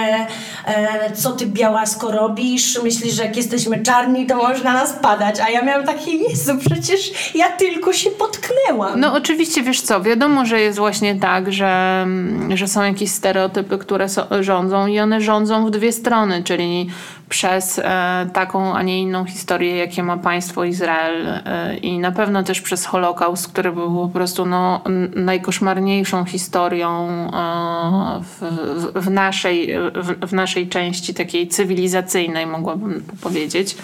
e, 0.66 1.12
co 1.14 1.32
ty 1.32 1.46
białasko 1.46 2.12
robisz? 2.12 2.84
Myślisz, 2.84 3.14
że 3.14 3.24
jak 3.26 3.38
jesteśmy 3.38 3.84
czarni, 3.84 4.26
to 4.26 4.36
można 4.36 4.74
nas 4.74 4.94
padać. 4.94 5.40
A 5.40 5.50
ja 5.50 5.62
miałam 5.62 5.86
takie, 5.86 6.12
Jezu, 6.12 6.52
przecież 6.70 7.12
ja 7.36 7.50
tylko 7.50 7.94
się 7.94 8.10
potknęłam. 8.10 9.00
No 9.00 9.14
oczywiście, 9.14 9.64
wiesz 9.64 9.82
co, 9.82 10.02
wiadomo, 10.02 10.46
że 10.46 10.62
jest 10.62 10.78
właśnie 10.78 11.16
tak, 11.16 11.54
że, 11.54 12.08
że 12.54 12.68
są 12.68 12.84
jakieś 12.84 13.12
stereotypy, 13.12 13.78
które 13.78 14.10
so, 14.10 14.28
rządzą 14.40 14.88
i 14.88 15.00
one 15.00 15.22
rządzą 15.22 15.49
w 15.66 15.72
dwie 15.72 15.92
strony, 15.92 16.44
czyli 16.44 16.90
przez 17.30 17.80
e, 17.80 18.30
taką, 18.34 18.74
a 18.74 18.84
nie 18.84 19.02
inną 19.02 19.26
historię, 19.26 19.78
jakie 19.78 20.04
ma 20.04 20.18
państwo 20.18 20.64
Izrael 20.64 21.28
e, 21.28 21.78
i 21.78 22.00
na 22.00 22.12
pewno 22.12 22.44
też 22.44 22.62
przez 22.62 22.86
Holokaust, 22.86 23.48
który 23.48 23.72
był 23.72 23.96
po 23.96 24.10
prostu 24.14 24.46
no, 24.46 24.82
najkoszmarniejszą 25.16 26.26
historią 26.26 27.08
e, 27.10 28.22
w, 28.24 28.42
w, 28.42 29.06
w, 29.06 29.10
naszej, 29.10 29.74
w, 29.96 30.30
w 30.30 30.34
naszej 30.34 30.70
części 30.70 31.14
takiej 31.14 31.48
cywilizacyjnej, 31.48 32.48
mogłabym 32.48 33.04
powiedzieć 33.22 33.78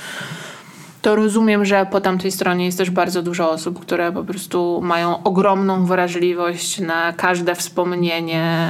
to 1.05 1.15
rozumiem, 1.15 1.65
że 1.65 1.85
po 1.91 2.01
tamtej 2.01 2.31
stronie 2.31 2.65
jest 2.65 2.77
też 2.77 2.89
bardzo 2.89 3.21
dużo 3.21 3.51
osób, 3.51 3.79
które 3.79 4.11
po 4.11 4.23
prostu 4.23 4.81
mają 4.83 5.23
ogromną 5.23 5.85
wrażliwość 5.85 6.79
na 6.79 7.13
każde 7.13 7.55
wspomnienie, 7.55 8.69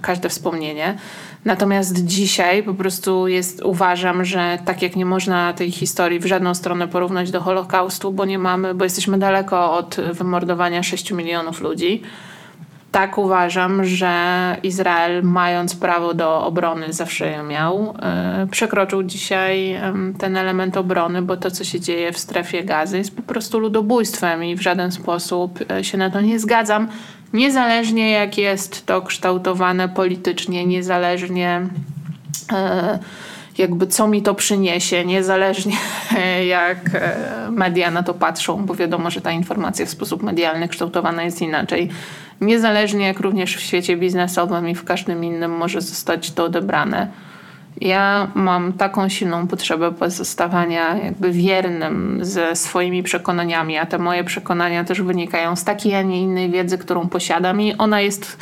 każde 0.00 0.28
wspomnienie. 0.28 0.98
Natomiast 1.48 2.04
dzisiaj 2.04 2.62
po 2.62 2.74
prostu 2.74 3.28
jest, 3.28 3.62
uważam, 3.64 4.24
że 4.24 4.58
tak 4.64 4.82
jak 4.82 4.96
nie 4.96 5.04
można 5.04 5.52
tej 5.52 5.70
historii 5.70 6.20
w 6.20 6.26
żadną 6.26 6.54
stronę 6.54 6.88
porównać 6.88 7.30
do 7.30 7.40
Holokaustu, 7.40 8.12
bo 8.12 8.24
nie 8.24 8.38
mamy, 8.38 8.74
bo 8.74 8.84
jesteśmy 8.84 9.18
daleko 9.18 9.72
od 9.72 9.96
wymordowania 10.12 10.82
6 10.82 11.12
milionów 11.12 11.60
ludzi. 11.60 12.02
Tak 12.92 13.18
uważam, 13.18 13.84
że 13.84 14.12
Izrael, 14.62 15.22
mając 15.22 15.76
prawo 15.76 16.14
do 16.14 16.46
obrony, 16.46 16.92
zawsze 16.92 17.30
je 17.30 17.42
miał, 17.42 17.94
yy, 18.40 18.46
przekroczył 18.46 19.02
dzisiaj 19.02 19.80
ten 20.18 20.36
element 20.36 20.76
obrony, 20.76 21.22
bo 21.22 21.36
to, 21.36 21.50
co 21.50 21.64
się 21.64 21.80
dzieje 21.80 22.12
w 22.12 22.18
strefie 22.18 22.64
gazy, 22.64 22.98
jest 22.98 23.16
po 23.16 23.22
prostu 23.22 23.58
ludobójstwem 23.58 24.44
i 24.44 24.56
w 24.56 24.60
żaden 24.60 24.92
sposób 24.92 25.60
yy, 25.70 25.84
się 25.84 25.98
na 25.98 26.10
to 26.10 26.20
nie 26.20 26.38
zgadzam. 26.38 26.88
Niezależnie 27.32 28.10
jak 28.10 28.38
jest 28.38 28.86
to 28.86 29.02
kształtowane 29.02 29.88
politycznie, 29.88 30.66
niezależnie 30.66 31.66
e, 32.52 32.98
jakby 33.58 33.86
co 33.86 34.08
mi 34.08 34.22
to 34.22 34.34
przyniesie, 34.34 35.04
niezależnie 35.04 35.76
jak 36.46 36.78
e, 36.94 37.16
media 37.50 37.90
na 37.90 38.02
to 38.02 38.14
patrzą, 38.14 38.66
bo 38.66 38.74
wiadomo, 38.74 39.10
że 39.10 39.20
ta 39.20 39.32
informacja 39.32 39.86
w 39.86 39.90
sposób 39.90 40.22
medialny 40.22 40.68
kształtowana 40.68 41.22
jest 41.22 41.42
inaczej. 41.42 41.88
Niezależnie 42.40 43.06
jak 43.06 43.20
również 43.20 43.56
w 43.56 43.60
świecie 43.60 43.96
biznesowym 43.96 44.68
i 44.68 44.74
w 44.74 44.84
każdym 44.84 45.24
innym 45.24 45.56
może 45.56 45.80
zostać 45.80 46.30
to 46.30 46.44
odebrane 46.44 47.08
ja 47.80 48.28
mam 48.34 48.72
taką 48.72 49.08
silną 49.08 49.46
potrzebę 49.46 49.92
pozostawania 49.92 50.96
jakby 50.96 51.32
wiernym 51.32 52.18
ze 52.22 52.56
swoimi 52.56 53.02
przekonaniami, 53.02 53.76
a 53.76 53.86
te 53.86 53.98
moje 53.98 54.24
przekonania 54.24 54.84
też 54.84 55.02
wynikają 55.02 55.56
z 55.56 55.64
takiej, 55.64 55.94
a 55.94 56.02
nie 56.02 56.22
innej 56.22 56.50
wiedzy, 56.50 56.78
którą 56.78 57.08
posiadam 57.08 57.60
i 57.60 57.74
ona 57.76 58.00
jest 58.00 58.38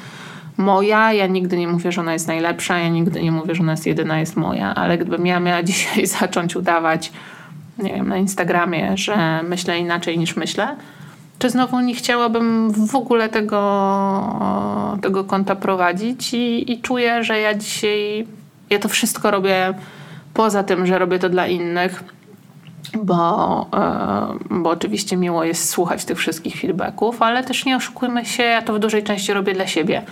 moja. 0.57 1.12
Ja 1.12 1.27
nigdy 1.27 1.57
nie 1.57 1.68
mówię, 1.68 1.92
że 1.92 2.01
ona 2.01 2.12
jest 2.12 2.29
najlepsza, 2.29 2.79
ja 2.79 2.88
nigdy 2.88 3.22
nie 3.22 3.33
mówię, 3.33 3.55
że 3.55 3.62
ona 3.62 3.72
jest 3.72 3.87
jedyna, 3.87 4.20
jest 4.20 4.37
moja, 4.37 4.75
ale 4.75 4.99
gdybym 4.99 5.27
ja 5.27 5.40
miała 5.40 5.62
dzisiaj 5.72 6.07
zacząć 6.07 6.57
udawać, 6.57 7.12
nie 7.79 7.94
wiem, 7.94 8.09
na 8.09 8.16
Instagramie, 8.16 8.96
że 8.96 9.40
myślę 9.42 9.79
inaczej 9.79 10.18
niż 10.18 10.37
myślę, 10.37 10.77
czy 11.38 11.51
znowu 11.51 11.81
nie 11.81 11.94
chciałabym 11.94 12.72
w 12.87 12.94
ogóle 12.94 13.29
tego, 13.29 13.61
tego 15.03 15.25
konta 15.25 15.57
prowadzić 15.57 16.35
i, 16.35 16.72
i 16.72 16.81
czuję, 16.81 17.25
że 17.25 17.40
ja 17.40 17.55
dzisiaj 17.55 18.27
ja 18.71 18.79
to 18.79 18.89
wszystko 18.89 19.31
robię 19.31 19.75
poza 20.35 20.63
tym, 20.63 20.87
że 20.87 20.99
robię 20.99 21.19
to 21.19 21.29
dla 21.29 21.47
innych, 21.47 22.05
bo, 23.03 23.67
e, 23.75 24.61
bo 24.61 24.71
oczywiście 24.71 25.17
miło 25.17 25.45
jest 25.45 25.71
słuchać 25.71 26.05
tych 26.05 26.19
wszystkich 26.19 26.61
feedbacków, 26.61 27.23
ale 27.23 27.45
też 27.45 27.65
nie 27.65 27.77
oszukujmy 27.77 28.25
się, 28.25 28.43
ja 28.43 28.63
to 28.63 28.73
w 28.75 28.79
dużej 28.79 29.03
części 29.03 29.33
robię 29.33 29.55
dla 29.55 29.67
siebie. 29.67 30.03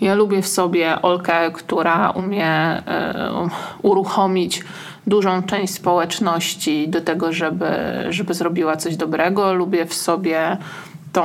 Ja 0.00 0.14
lubię 0.14 0.42
w 0.42 0.48
sobie 0.48 1.02
Olkę, 1.02 1.50
która 1.52 2.10
umie 2.10 2.46
e, 2.46 3.48
uruchomić 3.82 4.64
dużą 5.06 5.42
część 5.42 5.74
społeczności 5.74 6.88
do 6.88 7.00
tego, 7.00 7.32
żeby, 7.32 7.66
żeby 8.10 8.34
zrobiła 8.34 8.76
coś 8.76 8.96
dobrego. 8.96 9.54
Lubię 9.54 9.86
w 9.86 9.94
sobie 9.94 10.56
tą 11.14 11.22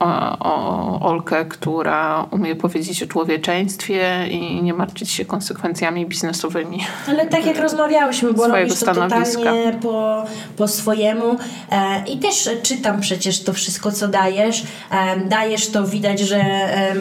o, 0.00 0.38
o, 0.38 1.00
Olkę, 1.00 1.44
która 1.44 2.26
umie 2.30 2.56
powiedzieć 2.56 3.02
o 3.02 3.06
człowieczeństwie 3.06 4.26
i 4.30 4.62
nie 4.62 4.74
martwić 4.74 5.10
się 5.10 5.24
konsekwencjami 5.24 6.06
biznesowymi. 6.06 6.80
Ale 7.08 7.26
tak 7.26 7.46
jak 7.46 7.58
rozmawiałyśmy, 7.58 8.32
bo 8.32 8.48
robisz 8.48 8.80
to 8.80 8.94
totalnie 8.94 9.78
po, 9.82 10.24
po 10.56 10.68
swojemu 10.68 11.36
e, 11.70 12.04
i 12.06 12.18
też 12.18 12.50
czytam 12.62 13.00
przecież 13.00 13.42
to 13.42 13.52
wszystko, 13.52 13.92
co 13.92 14.08
dajesz. 14.08 14.62
E, 14.90 15.16
dajesz 15.16 15.70
to, 15.70 15.84
widać, 15.84 16.20
że 16.20 16.36
e, 16.36 16.94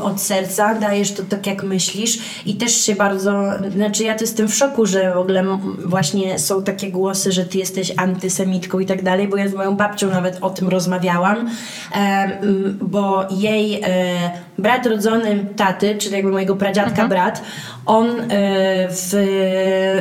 od 0.00 0.20
serca, 0.20 0.74
dajesz 0.74 1.12
to 1.12 1.22
tak 1.22 1.46
jak 1.46 1.62
myślisz. 1.62 2.18
I 2.46 2.54
też 2.54 2.72
się 2.84 2.94
bardzo, 2.94 3.42
znaczy 3.76 4.04
ja 4.04 4.14
to 4.14 4.20
jestem 4.20 4.48
w 4.48 4.54
szoku, 4.54 4.86
że 4.86 5.14
w 5.14 5.16
ogóle 5.16 5.44
właśnie 5.84 6.38
są 6.38 6.62
takie 6.62 6.90
głosy, 6.90 7.32
że 7.32 7.44
ty 7.44 7.58
jesteś 7.58 7.92
antysemitką 7.96 8.78
i 8.78 8.86
tak 8.86 9.02
dalej, 9.02 9.28
bo 9.28 9.36
ja 9.36 9.48
z 9.48 9.54
moją 9.54 9.76
babcią 9.76 10.10
nawet 10.10 10.38
o 10.40 10.50
tym 10.50 10.68
rozmawiałam, 10.68 11.50
bo 12.80 13.26
jej 13.30 13.80
e, 13.84 14.30
brat 14.58 14.86
rodzony 14.86 15.46
taty, 15.56 15.96
czyli 15.98 16.16
jakby 16.16 16.32
mojego 16.32 16.56
pradziadka 16.56 17.02
mhm. 17.02 17.08
brat, 17.08 17.42
on 17.86 18.06
e, 18.10 18.24
w, 18.88 19.12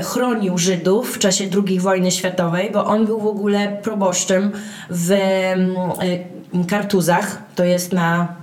chronił 0.03 0.57
Żydów 0.57 1.15
w 1.15 1.19
czasie 1.19 1.45
II 1.67 1.79
wojny 1.79 2.11
światowej, 2.11 2.71
bo 2.73 2.85
on 2.85 3.05
był 3.05 3.19
w 3.19 3.27
ogóle 3.27 3.77
proboszczem 3.83 4.51
w 4.89 5.11
e, 5.11 6.67
Kartuzach, 6.67 7.41
to 7.55 7.63
jest 7.63 7.93
na 7.93 8.40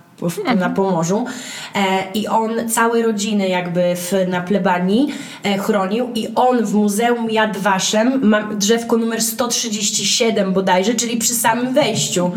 na 0.56 0.70
Pomorzu. 0.70 1.24
E, 1.74 1.80
i 2.14 2.28
on 2.28 2.68
całe 2.68 3.02
rodziny 3.02 3.48
jakby 3.48 3.94
w, 3.96 4.12
na 4.28 4.40
plebanii 4.40 5.08
e, 5.44 5.58
chronił. 5.58 6.08
I 6.14 6.28
on 6.34 6.64
w 6.64 6.74
Muzeum 6.74 7.30
Yad 7.30 7.56
Vashem 7.56 8.20
ma 8.28 8.42
drzewko 8.42 8.96
numer 8.96 9.22
137 9.22 10.52
bodajże, 10.52 10.94
czyli 10.94 11.16
przy 11.16 11.34
samym 11.34 11.74
wejściu. 11.74 12.30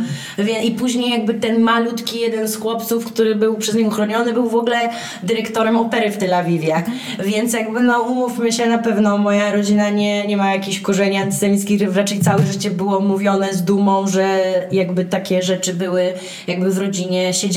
I 0.63 0.71
później 0.71 1.11
jakby 1.11 1.33
ten 1.33 1.61
malutki 1.61 2.19
jeden 2.19 2.47
z 2.47 2.55
chłopców, 2.55 3.05
który 3.05 3.35
był 3.35 3.55
przez 3.55 3.75
niego 3.75 3.91
chroniony, 3.91 4.33
był 4.33 4.49
w 4.49 4.55
ogóle 4.55 4.89
dyrektorem 5.23 5.77
opery 5.77 6.11
w 6.11 6.17
Tel 6.17 6.33
Awiwie, 6.33 6.83
więc 7.19 7.53
jakby 7.53 7.79
no 7.79 8.01
umówmy 8.01 8.51
się, 8.51 8.65
na 8.65 8.77
pewno 8.77 9.17
moja 9.17 9.51
rodzina 9.51 9.89
nie, 9.89 10.27
nie 10.27 10.37
ma 10.37 10.53
jakichś 10.53 10.79
korzeni 10.79 11.17
antysemickich, 11.17 11.95
raczej 11.95 12.19
całe 12.19 12.43
życie 12.43 12.71
było 12.71 12.99
mówione 12.99 13.53
z 13.53 13.63
dumą, 13.63 14.07
że 14.07 14.39
jakby 14.71 15.05
takie 15.05 15.41
rzeczy 15.41 15.73
były 15.73 16.13
jakby 16.47 16.71
w 16.71 16.77
rodzinie 16.77 17.33
się 17.33 17.49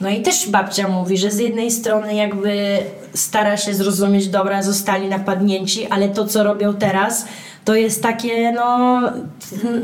no 0.00 0.10
i 0.10 0.22
też 0.22 0.48
babcia 0.50 0.88
mówi, 0.88 1.18
że 1.18 1.30
z 1.30 1.38
jednej 1.38 1.70
strony 1.70 2.14
jakby 2.14 2.78
stara 3.14 3.56
się 3.56 3.74
zrozumieć, 3.74 4.28
dobra, 4.28 4.62
zostali 4.62 5.08
napadnięci, 5.08 5.86
ale 5.86 6.08
to, 6.08 6.26
co 6.26 6.44
robią 6.44 6.74
teraz, 6.74 7.26
to 7.64 7.74
jest 7.74 8.02
takie, 8.02 8.52
no, 8.52 9.00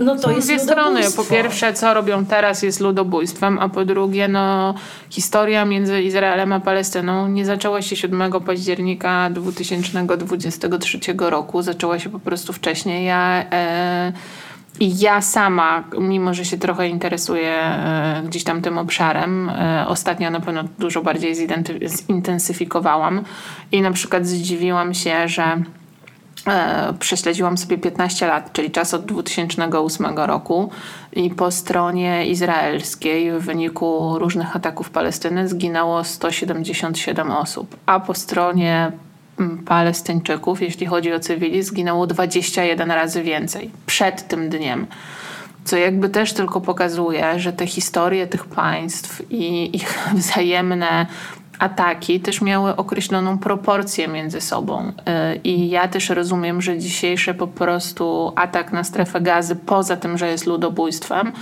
no 0.01 0.17
to 0.17 0.23
Są 0.23 0.31
jest 0.31 0.49
dwie 0.49 0.59
strony. 0.59 1.01
Po 1.17 1.25
pierwsze, 1.25 1.75
co 1.75 1.95
robią 1.95 2.27
teraz 2.27 2.63
jest 2.63 2.81
ludobójstwem, 2.81 3.59
a 3.59 3.69
po 3.69 3.85
drugie, 3.85 4.29
no, 4.29 4.75
historia 5.11 5.65
między 5.65 6.03
Izraelem 6.03 6.53
a 6.53 6.61
Palestyną 6.61 7.29
nie 7.29 7.45
zaczęła 7.45 7.83
się 7.83 7.97
7 7.97 8.33
października 8.33 9.31
2023 9.31 10.99
roku, 11.19 11.63
zaczęła 11.63 11.99
się 11.99 12.11
po 12.11 12.19
prostu 12.19 12.53
wcześniej. 12.53 13.07
Ja... 13.07 13.45
E, 13.53 14.13
I 14.81 14.99
ja 14.99 15.21
sama, 15.21 15.85
mimo 15.99 16.35
że 16.35 16.45
się 16.45 16.59
trochę 16.59 16.89
interesuję 16.89 17.53
e, 17.53 18.23
gdzieś 18.27 18.45
tam 18.45 18.63
tym 18.63 18.79
obszarem, 18.79 19.49
e, 19.49 19.85
ostatnio 19.89 20.31
na 20.31 20.41
pewno 20.41 20.65
dużo 20.79 21.03
bardziej 21.03 21.35
zintensyfikowałam. 21.87 23.25
I 23.73 23.83
na 23.83 23.91
przykład 23.91 24.27
zdziwiłam 24.27 24.95
się, 24.95 25.29
że 25.29 25.63
e, 26.47 26.95
prześledziłam 26.99 27.59
sobie 27.59 27.79
15 27.79 28.27
lat, 28.27 28.53
czyli 28.53 28.71
czas 28.71 28.95
od 28.95 29.05
2008 29.05 30.19
roku. 30.19 30.71
I 31.13 31.31
po 31.31 31.51
stronie 31.51 32.27
izraelskiej 32.27 33.33
w 33.33 33.45
wyniku 33.45 34.19
różnych 34.19 34.57
ataków 34.57 34.91
Palestyny 34.91 35.49
zginęło 35.49 36.05
177 36.05 37.31
osób, 37.31 37.77
a 37.87 38.01
po 38.01 38.15
stronie 38.15 38.93
Palestyńczyków, 39.67 40.63
jeśli 40.63 40.87
chodzi 40.87 41.13
o 41.13 41.21
cywili, 41.21 41.63
zginęło 41.63 42.07
21 42.07 42.91
razy 42.91 43.23
więcej 43.23 43.71
przed 43.87 44.29
tym 44.29 44.49
dniem. 44.49 44.87
Co 45.65 45.77
jakby 45.77 46.09
też 46.09 46.33
tylko 46.33 46.61
pokazuje, 46.61 47.39
że 47.39 47.53
te 47.53 47.67
historie 47.67 48.27
tych 48.27 48.45
państw 48.45 49.23
i 49.31 49.77
ich 49.77 49.99
wzajemne 50.15 51.07
ataki 51.59 52.21
też 52.21 52.41
miały 52.43 52.77
określoną 52.77 53.39
proporcję 53.39 54.09
między 54.09 54.41
sobą. 54.41 54.89
Y, 54.89 55.41
I 55.45 55.71
ja 55.71 55.89
też 55.89 56.09
rozumiem, 56.09 56.63
że 56.63 56.79
dzisiejszy 56.79 57.35
po 57.35 57.47
prostu 57.47 58.33
atak 58.37 58.73
na 58.73 58.85
strefę 58.85 59.21
gazy, 59.21 59.57
poza 59.57 59.97
tym, 59.97 60.19
że 60.19 60.29
jest 60.29 60.47
ludobójstwem, 60.47 61.33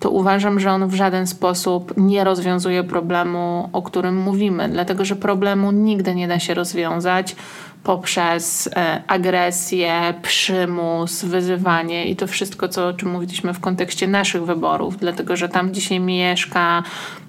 to 0.00 0.10
uważam, 0.10 0.60
że 0.60 0.70
on 0.70 0.88
w 0.88 0.94
żaden 0.94 1.26
sposób 1.26 1.94
nie 1.96 2.24
rozwiązuje 2.24 2.84
problemu, 2.84 3.68
o 3.72 3.82
którym 3.82 4.16
mówimy, 4.16 4.68
dlatego 4.68 5.04
że 5.04 5.16
problemu 5.16 5.72
nigdy 5.72 6.14
nie 6.14 6.28
da 6.28 6.38
się 6.38 6.54
rozwiązać 6.54 7.36
poprzez 7.84 8.66
e, 8.76 9.02
agresję, 9.06 10.14
przymus, 10.22 11.24
wyzywanie 11.24 12.08
i 12.08 12.16
to 12.16 12.26
wszystko, 12.26 12.68
co, 12.68 12.86
o 12.86 12.92
czym 12.92 13.10
mówiliśmy 13.10 13.54
w 13.54 13.60
kontekście 13.60 14.08
naszych 14.08 14.44
wyborów, 14.44 14.96
dlatego 14.96 15.36
że 15.36 15.48
tam 15.48 15.74
dzisiaj 15.74 16.00
mieszka 16.00 16.82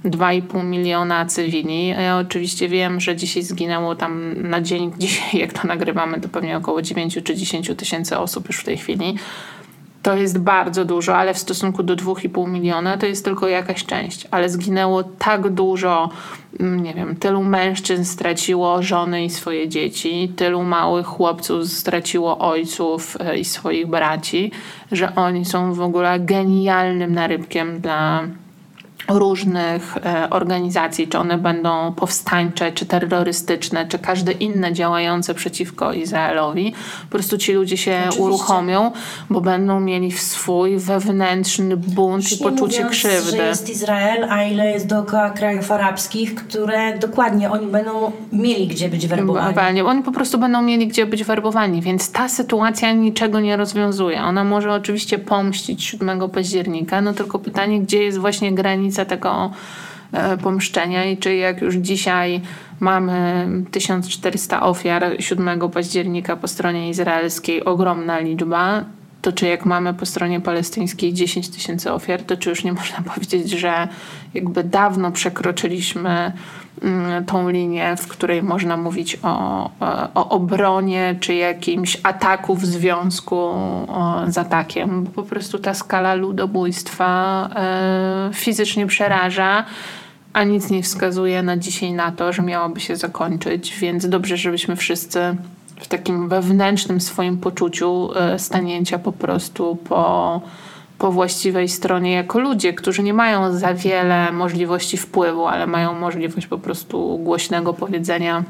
2,5 0.06 0.64
miliona 0.64 1.26
cywili. 1.26 1.88
Ja 1.88 2.18
oczywiście 2.18 2.70
wiem, 2.70 3.00
że 3.00 3.16
dzisiaj 3.16 3.44
zginęło 3.44 3.96
tam 3.96 4.34
na 4.50 4.62
dzień, 4.62 4.92
dzisiaj 4.98 5.40
jak 5.40 5.54
to 5.54 5.68
nagrywamy, 5.68 6.22
to 6.22 6.30
pewnie 6.30 6.58
około 6.58 6.82
9 6.82 7.20
czy 7.24 7.36
10 7.36 7.72
tysięcy 7.78 8.18
osób 8.18 8.48
już 8.48 8.58
w 8.58 8.64
tej 8.64 8.78
chwili 8.78 9.16
to 10.04 10.16
jest 10.16 10.40
bardzo 10.40 10.86
dużo, 10.86 11.18
ale 11.18 11.34
w 11.34 11.38
stosunku 11.38 11.84
do 11.84 11.96
2,5 11.96 12.50
miliona 12.50 12.98
to 12.98 13.06
jest 13.06 13.26
tylko 13.26 13.48
jakaś 13.48 13.86
część. 13.86 14.28
Ale 14.32 14.50
zginęło 14.50 15.04
tak 15.04 15.50
dużo, 15.50 16.10
mm, 16.60 16.84
nie 16.84 16.94
wiem, 16.94 17.16
tylu 17.16 17.44
mężczyzn 17.44 18.04
straciło 18.04 18.84
żony 18.84 19.26
i 19.26 19.30
swoje 19.30 19.70
dzieci, 19.70 20.34
tylu 20.36 20.64
małych 20.64 21.06
chłopców 21.06 21.68
straciło 21.68 22.38
ojców 22.38 23.18
e, 23.20 23.38
i 23.38 23.46
swoich 23.46 23.88
braci, 23.88 24.52
że 24.92 25.16
oni 25.16 25.46
są 25.46 25.74
w 25.74 25.82
ogóle 25.82 26.20
genialnym 26.20 27.14
narybkiem 27.14 27.82
dla 27.82 28.24
różnych 29.10 29.98
e, 29.98 30.30
organizacji, 30.30 31.08
czy 31.08 31.18
one 31.18 31.38
będą 31.38 31.94
powstańcze, 31.94 32.72
czy 32.72 32.86
terrorystyczne, 32.86 33.88
czy 33.88 34.00
każde 34.00 34.32
inne 34.32 34.74
działające 34.74 35.34
przeciwko 35.34 35.94
Izraelowi. 35.94 36.74
Po 37.04 37.10
prostu 37.10 37.38
ci 37.38 37.54
ludzie 37.54 37.78
się 37.78 37.98
Oczywiście. 38.00 38.24
uruchomią, 38.24 38.92
bo 39.30 39.42
będą 39.42 39.80
mieli 39.80 40.12
swój 40.12 40.78
wewnętrzny 40.78 41.78
bunt 41.78 42.32
i 42.32 42.38
poczucie 42.38 42.84
mówiąc, 42.84 42.92
krzywdy. 42.92 43.38
że 43.38 43.48
jest 43.48 43.70
Izrael, 43.70 44.28
a 44.30 44.44
ile 44.44 44.72
jest 44.72 44.88
dookoła 44.88 45.30
krajów 45.30 45.72
arabskich, 45.72 46.36
które 46.36 46.98
dokładnie 46.98 47.52
oni 47.52 47.68
będą 47.68 48.12
mieli 48.32 48.68
gdzie 48.68 48.90
być 48.90 49.08
werbowani. 49.08 49.82
Oni 49.82 50.04
po 50.04 50.12
prostu 50.12 50.38
będą 50.38 50.62
mieli 50.62 50.88
gdzie 50.88 51.06
być 51.06 51.24
werbowani, 51.24 51.82
więc 51.82 52.12
ta 52.12 52.30
sytuacja 52.30 52.94
niczego 52.94 53.40
nie 53.40 53.58
rozwiązuje. 53.58 54.22
Ona 54.22 54.44
może 54.44 54.74
oczywiście 54.74 55.20
pomścić 55.20 55.84
7 55.84 56.30
października, 56.30 57.02
no 57.02 57.14
tylko 57.14 57.40
pytanie, 57.40 57.82
gdzie 57.82 58.04
jest 58.04 58.18
właśnie 58.18 58.52
granica 58.52 58.99
granica 59.00 59.06
tego 59.06 59.52
e, 60.12 60.38
pomszczenia 60.38 61.06
i 61.06 61.18
czy 61.18 61.36
jak 61.36 61.62
już 61.62 61.76
dzisiaj 61.76 62.42
mamy 62.80 63.48
1400 63.72 64.62
ofiar 64.62 65.16
7 65.20 65.70
października 65.70 66.36
po 66.36 66.48
stronie 66.48 66.90
izraelskiej, 66.90 67.66
ogromna 67.66 68.20
liczba, 68.20 68.84
to 69.22 69.32
czy 69.32 69.48
jak 69.48 69.66
mamy 69.66 69.94
po 69.94 70.06
stronie 70.06 70.42
palestyńskiej 70.42 71.14
10 71.14 71.50
tysięcy 71.50 71.92
ofiar, 71.92 72.24
to 72.24 72.38
czy 72.38 72.50
już 72.50 72.64
nie 72.64 72.74
można 72.74 73.02
powiedzieć, 73.14 73.50
że 73.50 73.88
jakby 74.34 74.64
dawno 74.64 75.12
przekroczyliśmy 75.12 76.32
tą 77.26 77.50
linię, 77.50 77.96
w 77.98 78.08
której 78.08 78.44
można 78.44 78.78
mówić 78.78 79.18
o, 79.24 79.70
o 80.16 80.30
obronie 80.30 81.16
czy 81.20 81.34
jakimś 81.34 81.98
ataku 82.04 82.56
w 82.56 82.66
związku 82.66 83.54
z 84.28 84.38
atakiem. 84.38 85.04
Bo 85.04 85.12
po 85.12 85.24
prostu 85.24 85.60
ta 85.60 85.74
skala 85.74 86.14
ludobójstwa 86.14 87.50
e, 87.56 88.30
fizycznie 88.34 88.88
przeraża 88.88 89.66
a 90.34 90.44
nic 90.44 90.70
nie 90.70 90.84
wskazuje 90.84 91.44
na 91.44 91.58
dzisiaj 91.58 91.94
na 91.94 92.12
to, 92.12 92.34
że 92.34 92.42
miałaby 92.42 92.80
się 92.80 92.96
zakończyć, 92.96 93.76
więc 93.80 94.10
dobrze, 94.10 94.38
żebyśmy 94.38 94.76
wszyscy 94.76 95.36
w 95.80 95.88
takim 95.88 96.30
wewnętrznym 96.30 97.02
swoim 97.02 97.38
poczuciu 97.38 98.10
e, 98.16 98.40
stanięcia 98.40 99.00
po 99.00 99.12
prostu 99.12 99.76
po, 99.76 100.42
po 101.00 101.12
właściwej 101.12 101.70
stronie 101.70 102.12
jako 102.14 102.40
ludzie, 102.40 102.74
którzy 102.74 103.04
nie 103.04 103.14
mają 103.14 103.58
za 103.58 103.74
wiele 103.74 104.32
możliwości 104.32 104.98
wpływu, 104.98 105.48
ale 105.48 105.68
mają 105.68 105.94
możliwość 105.94 106.48
po 106.48 106.58
prostu 106.58 107.18
głośnego 107.18 107.74
powiedzenia 107.74 108.44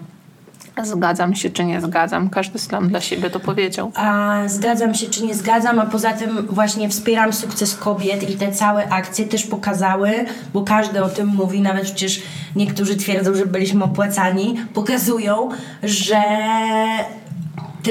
Zgadzam 0.83 1.35
się 1.35 1.49
czy 1.49 1.63
nie 1.63 1.81
zgadzam. 1.81 2.29
Każdy 2.29 2.59
slam 2.59 2.89
dla 2.89 3.01
siebie 3.01 3.29
to 3.29 3.39
powiedział. 3.39 3.91
A 3.95 4.38
zgadzam 4.47 4.93
się 4.93 5.09
czy 5.09 5.25
nie 5.25 5.35
zgadzam, 5.35 5.79
a 5.79 5.85
poza 5.85 6.13
tym 6.13 6.47
właśnie 6.49 6.89
wspieram 6.89 7.33
sukces 7.33 7.75
kobiet 7.75 8.29
i 8.29 8.35
te 8.35 8.51
całe 8.51 8.89
akcje 8.89 9.25
też 9.25 9.47
pokazały, 9.47 10.12
bo 10.53 10.62
każdy 10.62 11.03
o 11.03 11.09
tym 11.09 11.27
mówi, 11.27 11.62
nawet 11.62 11.83
przecież 11.83 12.21
niektórzy 12.55 12.95
twierdzą, 12.95 13.35
że 13.35 13.45
byliśmy 13.45 13.83
opłacani, 13.83 14.55
pokazują, 14.73 15.49
że 15.83 16.21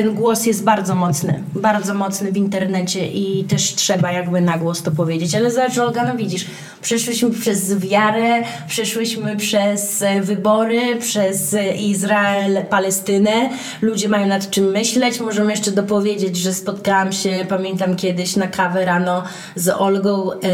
ten 0.02 0.14
głos 0.14 0.46
jest 0.46 0.64
bardzo 0.64 0.94
mocny, 0.94 1.42
bardzo 1.54 1.94
mocny 1.94 2.32
w 2.32 2.36
internecie 2.36 3.06
i 3.06 3.44
też 3.44 3.74
trzeba 3.74 4.12
jakby 4.12 4.40
na 4.40 4.58
głos 4.58 4.82
to 4.82 4.90
powiedzieć. 4.90 5.34
Ale 5.34 5.50
zobacz 5.50 5.78
Olga, 5.78 6.04
no 6.04 6.16
widzisz, 6.16 6.46
przeszłyśmy 6.82 7.30
przez 7.30 7.78
wiarę, 7.78 8.42
przeszłyśmy 8.68 9.36
przez 9.36 10.02
e, 10.02 10.20
wybory, 10.20 10.96
przez 10.96 11.54
e, 11.54 11.76
Izrael, 11.76 12.64
Palestynę. 12.70 13.50
Ludzie 13.82 14.08
mają 14.08 14.26
nad 14.26 14.50
czym 14.50 14.70
myśleć. 14.70 15.20
Możemy 15.20 15.50
jeszcze 15.50 15.70
dopowiedzieć, 15.70 16.36
że 16.36 16.54
spotkałam 16.54 17.12
się, 17.12 17.46
pamiętam 17.48 17.96
kiedyś 17.96 18.36
na 18.36 18.46
kawę 18.46 18.84
rano 18.84 19.22
z 19.56 19.68
Olgą. 19.68 20.30
Yy, 20.30 20.48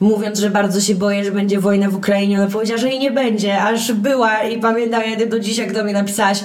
mówiąc, 0.00 0.38
że 0.38 0.50
bardzo 0.50 0.80
się 0.80 0.94
boję, 0.94 1.24
że 1.24 1.32
będzie 1.32 1.60
wojna 1.60 1.90
w 1.90 1.94
Ukrainie. 1.94 2.38
Ona 2.42 2.50
powiedziała, 2.50 2.80
że 2.80 2.88
jej 2.88 2.98
nie 2.98 3.10
będzie, 3.10 3.62
aż 3.62 3.92
była 3.92 4.42
i 4.42 4.58
pamiętam, 4.58 5.02
jak 5.10 5.28
do 5.28 5.40
dzisiaj, 5.40 5.66
jak 5.66 5.74
do 5.74 5.84
mnie 5.84 5.92
napisałaś, 5.92 6.44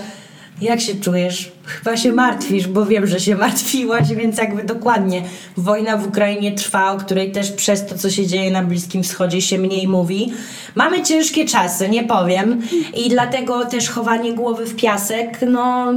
jak 0.62 0.82
się 0.82 0.96
czujesz? 0.96 1.55
Chyba 1.66 1.98
się 1.98 2.12
martwisz, 2.12 2.68
bo 2.68 2.86
wiem, 2.86 3.08
że 3.08 3.20
się 3.20 3.36
martwiłaś, 3.36 4.08
więc 4.08 4.38
jakby 4.38 4.64
dokładnie 4.64 5.22
wojna 5.58 5.98
w 5.98 6.08
Ukrainie 6.08 6.52
trwa, 6.52 6.92
o 6.92 6.98
której 6.98 7.32
też 7.32 7.52
przez 7.52 7.86
to, 7.86 7.98
co 7.98 8.10
się 8.10 8.28
dzieje 8.28 8.52
na 8.52 8.64
Bliskim 8.64 9.04
Wschodzie 9.04 9.42
się 9.42 9.58
mniej 9.58 9.88
mówi. 9.88 10.34
Mamy 10.76 11.04
ciężkie 11.04 11.46
czasy, 11.46 11.90
nie 11.90 12.04
powiem 12.04 12.62
i 13.06 13.10
dlatego 13.10 13.66
też 13.66 13.90
chowanie 13.90 14.34
głowy 14.34 14.66
w 14.66 14.76
piasek, 14.76 15.40
no 15.48 15.94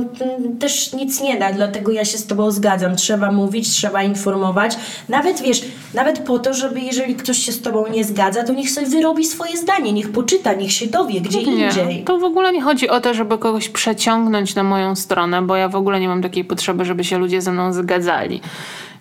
też 0.61 0.93
nic 0.93 1.21
nie 1.21 1.39
da, 1.39 1.53
dlatego 1.53 1.93
ja 1.93 2.05
się 2.05 2.19
z 2.19 2.27
tobą 2.27 2.51
zgadzam. 2.51 2.97
Trzeba 2.97 3.33
mówić, 3.33 3.71
trzeba 3.71 4.03
informować, 4.03 4.77
nawet 5.09 5.43
wiesz, 5.43 5.65
nawet 5.95 6.19
po 6.19 6.39
to, 6.39 6.55
żeby 6.55 6.81
jeżeli 6.81 7.15
ktoś 7.15 7.39
się 7.39 7.53
z 7.53 7.63
tobą 7.63 7.85
nie 7.87 8.05
zgadza, 8.05 8.43
to 8.43 8.53
niech 8.53 8.71
sobie 8.71 8.87
wyrobi 8.87 9.25
swoje 9.25 9.57
zdanie, 9.57 9.93
niech 9.93 10.13
poczyta, 10.13 10.55
niech 10.55 10.73
się 10.73 10.87
dowie 10.87 11.21
gdzie 11.21 11.43
nie, 11.43 11.67
indziej. 11.67 12.05
To 12.05 12.19
w 12.19 12.25
ogóle 12.25 12.53
nie 12.53 12.63
chodzi 12.63 12.89
o 12.89 13.01
to, 13.01 13.15
żeby 13.15 13.39
kogoś 13.39 13.69
przeciągnąć 13.69 14.55
na 14.55 14.63
moją 14.63 14.97
stronę, 14.97 15.43
bo 15.43 15.58
ja 15.59 15.69
w 15.69 15.77
ogóle 15.77 16.01
nie 16.01 16.09
mam 16.09 16.23
takiej 16.23 16.45
potrzeby, 16.45 16.85
żeby 16.85 17.05
się 17.05 17.19
ludzie 17.19 17.43
ze 17.43 17.53
mną 17.53 17.73
zgadzali. 17.73 18.41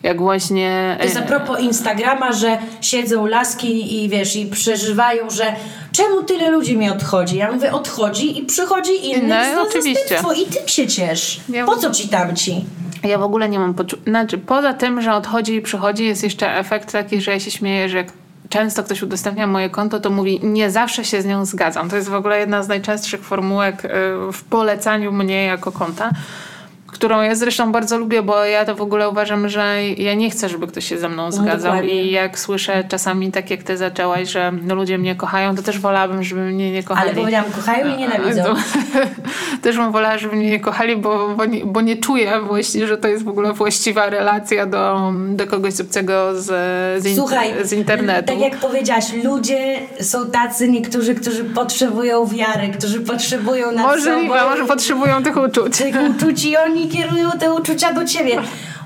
Jak 0.03 0.21
właśnie. 0.21 0.95
To 0.99 1.03
jest 1.03 1.17
a 1.17 1.21
propos 1.21 1.59
Instagrama, 1.59 2.31
że 2.31 2.57
siedzą 2.81 3.25
laski 3.25 4.03
i 4.03 4.09
wiesz, 4.09 4.35
i 4.35 4.45
przeżywają, 4.45 5.29
że 5.29 5.55
czemu 5.91 6.23
tyle 6.23 6.51
ludzi 6.51 6.77
mi 6.77 6.89
odchodzi? 6.89 7.37
Ja 7.37 7.51
mówię, 7.51 7.73
odchodzi 7.73 8.39
i 8.39 8.45
przychodzi 8.45 9.09
inny 9.09 9.55
no, 9.55 9.61
oczywiście. 9.61 10.15
i 10.41 10.45
tym 10.45 10.67
się 10.67 10.87
ciesz. 10.87 11.39
Ja... 11.49 11.65
Po 11.65 11.75
co 11.75 11.91
ci 11.91 12.09
tamci? 12.09 12.65
Ja 13.03 13.17
w 13.17 13.23
ogóle 13.23 13.49
nie 13.49 13.59
mam 13.59 13.73
poczucia. 13.73 14.03
Znaczy, 14.07 14.37
poza 14.37 14.73
tym, 14.73 15.01
że 15.01 15.13
odchodzi 15.13 15.55
i 15.55 15.61
przychodzi, 15.61 16.05
jest 16.05 16.23
jeszcze 16.23 16.57
efekt 16.57 16.91
taki, 16.91 17.21
że 17.21 17.31
ja 17.31 17.39
się 17.39 17.51
śmieję, 17.51 17.89
że 17.89 17.97
jak 17.97 18.07
często 18.49 18.83
ktoś 18.83 19.03
udostępnia 19.03 19.47
moje 19.47 19.69
konto, 19.69 19.99
to 19.99 20.09
mówi 20.09 20.39
nie 20.43 20.71
zawsze 20.71 21.05
się 21.05 21.21
z 21.21 21.25
nią 21.25 21.45
zgadzam. 21.45 21.89
To 21.89 21.95
jest 21.95 22.09
w 22.09 22.13
ogóle 22.13 22.39
jedna 22.39 22.63
z 22.63 22.67
najczęstszych 22.67 23.21
formułek 23.21 23.85
y, 23.85 23.89
w 24.33 24.43
polecaniu 24.49 25.11
mnie 25.11 25.45
jako 25.45 25.71
konta. 25.71 26.09
Którą 26.87 27.21
ja 27.21 27.35
zresztą 27.35 27.71
bardzo 27.71 27.97
lubię, 27.97 28.21
bo 28.21 28.45
ja 28.45 28.65
to 28.65 28.75
w 28.75 28.81
ogóle 28.81 29.09
uważam, 29.09 29.49
że 29.49 29.75
ja 29.97 30.13
nie 30.13 30.29
chcę, 30.29 30.49
żeby 30.49 30.67
ktoś 30.67 30.85
się 30.85 30.97
ze 30.97 31.09
mną 31.09 31.31
zgadzał. 31.31 31.71
dokładnie. 31.71 32.03
I 32.03 32.11
jak 32.11 32.39
słyszę 32.39 32.83
czasami 32.89 33.31
tak, 33.31 33.51
jak 33.51 33.63
ty 33.63 33.77
zaczęłaś, 33.77 34.29
że 34.29 34.51
no, 34.63 34.75
ludzie 34.75 34.97
mnie 34.97 35.15
kochają, 35.15 35.55
to 35.55 35.61
też 35.61 35.79
wolałabym, 35.79 36.23
żeby 36.23 36.41
mnie 36.41 36.71
nie 36.71 36.83
kochali. 36.83 37.09
Ale 37.09 37.19
powiedziałam, 37.19 37.51
kochają 37.51 37.95
i 37.95 37.97
nienawidzą. 37.97 38.43
To, 38.43 38.55
też 39.63 39.77
bym 39.77 39.91
wolała, 39.91 40.17
żeby 40.17 40.35
mnie 40.35 40.49
nie 40.49 40.59
kochali, 40.59 40.95
bo, 40.95 41.29
bo, 41.37 41.45
nie, 41.45 41.65
bo 41.65 41.81
nie 41.81 41.97
czuję 41.97 42.31
właściwie, 42.47 42.87
że 42.87 42.97
to 42.97 43.07
jest 43.07 43.23
w 43.23 43.27
ogóle 43.29 43.53
właściwa 43.53 44.09
relacja 44.09 44.65
do, 44.65 45.13
do 45.29 45.47
kogoś 45.47 45.81
obcego 45.81 46.41
z, 46.41 46.45
z, 47.03 47.05
in, 47.05 47.15
Słuchaj, 47.15 47.53
z 47.63 47.73
internetu. 47.73 48.27
tak 48.27 48.39
jak 48.39 48.55
powiedziałaś, 48.57 49.05
ludzie 49.23 49.79
są 50.01 50.31
tacy 50.31 50.69
niektórzy, 50.69 51.15
którzy 51.15 51.43
potrzebują 51.43 52.25
wiary, 52.25 52.69
którzy 52.77 52.99
potrzebują 52.99 53.71
nad 53.71 53.85
Możliwe, 53.85 54.27
sobą 54.39 54.49
może 54.49 54.65
potrzebują 54.65 55.23
tych 55.23 55.37
uczuć. 55.37 55.77
tych 55.77 55.95
uczuć 56.09 56.45
i 56.45 56.57
oni 56.57 56.76
kierują 56.85 57.31
te 57.31 57.53
uczucia 57.53 57.93
do 57.93 58.05
ciebie. 58.05 58.37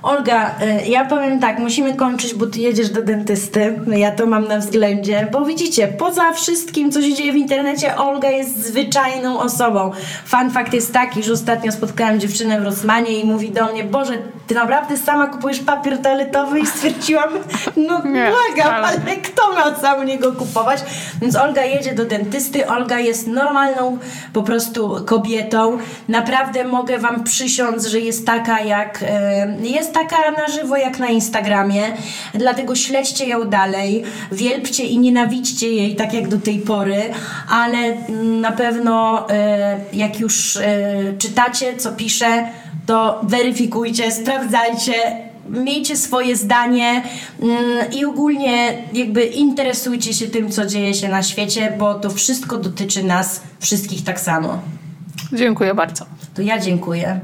Olga, 0.03 0.55
y, 0.85 0.87
ja 0.87 1.05
powiem 1.05 1.39
tak, 1.39 1.59
musimy 1.59 1.95
kończyć, 1.95 2.33
bo 2.33 2.47
ty 2.47 2.59
jedziesz 2.59 2.89
do 2.89 3.01
dentysty. 3.01 3.79
Ja 3.87 4.11
to 4.11 4.25
mam 4.25 4.47
na 4.47 4.57
względzie, 4.57 5.27
bo 5.31 5.45
widzicie, 5.45 5.87
poza 5.87 6.31
wszystkim, 6.31 6.91
co 6.91 7.01
się 7.01 7.13
dzieje 7.13 7.33
w 7.33 7.35
internecie, 7.35 7.97
Olga 7.97 8.29
jest 8.29 8.65
zwyczajną 8.67 9.39
osobą. 9.39 9.91
Fun 10.25 10.51
fact 10.51 10.73
jest 10.73 10.93
taki, 10.93 11.23
że 11.23 11.33
ostatnio 11.33 11.71
spotkałam 11.71 12.19
dziewczynę 12.19 12.61
w 12.61 12.63
Rosmanie 12.63 13.19
i 13.19 13.25
mówi 13.25 13.51
do 13.51 13.71
mnie, 13.71 13.83
Boże, 13.83 14.17
ty 14.51 14.55
naprawdę 14.55 14.97
sama 14.97 15.27
kupujesz 15.27 15.59
papier 15.59 16.01
toaletowy? 16.01 16.59
I 16.59 16.67
stwierdziłam, 16.67 17.29
no 17.77 18.01
Nie, 18.05 18.31
błagam, 18.31 18.73
wcale. 18.73 18.87
ale 18.87 19.15
kto 19.15 19.53
miał 19.55 19.81
sam 19.81 20.05
niego 20.05 20.31
kupować? 20.31 20.79
Więc 21.21 21.35
Olga 21.35 21.63
jedzie 21.63 21.95
do 21.95 22.05
dentysty, 22.05 22.67
Olga 22.67 22.99
jest 22.99 23.27
normalną 23.27 23.97
po 24.33 24.43
prostu 24.43 25.05
kobietą. 25.05 25.77
Naprawdę 26.07 26.63
mogę 26.63 26.97
wam 26.97 27.23
przysiąc, 27.23 27.85
że 27.85 27.99
jest 27.99 28.25
taka 28.25 28.61
jak 28.61 29.03
jest 29.61 29.93
taka 29.93 30.31
na 30.31 30.47
żywo 30.47 30.77
jak 30.77 30.99
na 30.99 31.07
Instagramie. 31.07 31.83
Dlatego 32.33 32.75
śledźcie 32.75 33.25
ją 33.25 33.43
dalej, 33.43 34.03
wielbcie 34.31 34.83
i 34.83 34.97
nienawidźcie 34.99 35.69
jej 35.71 35.95
tak 35.95 36.13
jak 36.13 36.27
do 36.27 36.37
tej 36.37 36.59
pory, 36.59 37.01
ale 37.49 37.77
na 38.41 38.51
pewno 38.51 39.25
e, 39.29 39.79
jak 39.93 40.19
już 40.19 40.57
e, 40.57 40.63
czytacie, 41.17 41.77
co 41.77 41.91
pisze, 41.91 42.47
to 42.91 43.19
weryfikujcie, 43.23 44.11
sprawdzajcie, 44.11 44.93
miejcie 45.49 45.97
swoje 45.97 46.35
zdanie 46.35 47.03
mm, 47.41 47.91
i 47.91 48.05
ogólnie 48.05 48.83
jakby 48.93 49.25
interesujcie 49.25 50.13
się 50.13 50.27
tym, 50.27 50.51
co 50.51 50.65
dzieje 50.65 50.93
się 50.93 51.07
na 51.09 51.23
świecie, 51.23 51.73
bo 51.79 51.93
to 51.93 52.09
wszystko 52.09 52.57
dotyczy 52.57 53.03
nas 53.03 53.41
wszystkich 53.59 54.03
tak 54.03 54.19
samo. 54.19 54.61
Dziękuję 55.33 55.73
bardzo. 55.73 56.05
To 56.33 56.41
ja 56.41 56.59
dziękuję. 56.59 57.19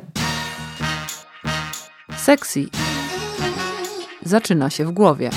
Sexy 2.17 2.65
zaczyna 4.23 4.69
się 4.69 4.85
w 4.85 4.91
głowie. 4.91 5.29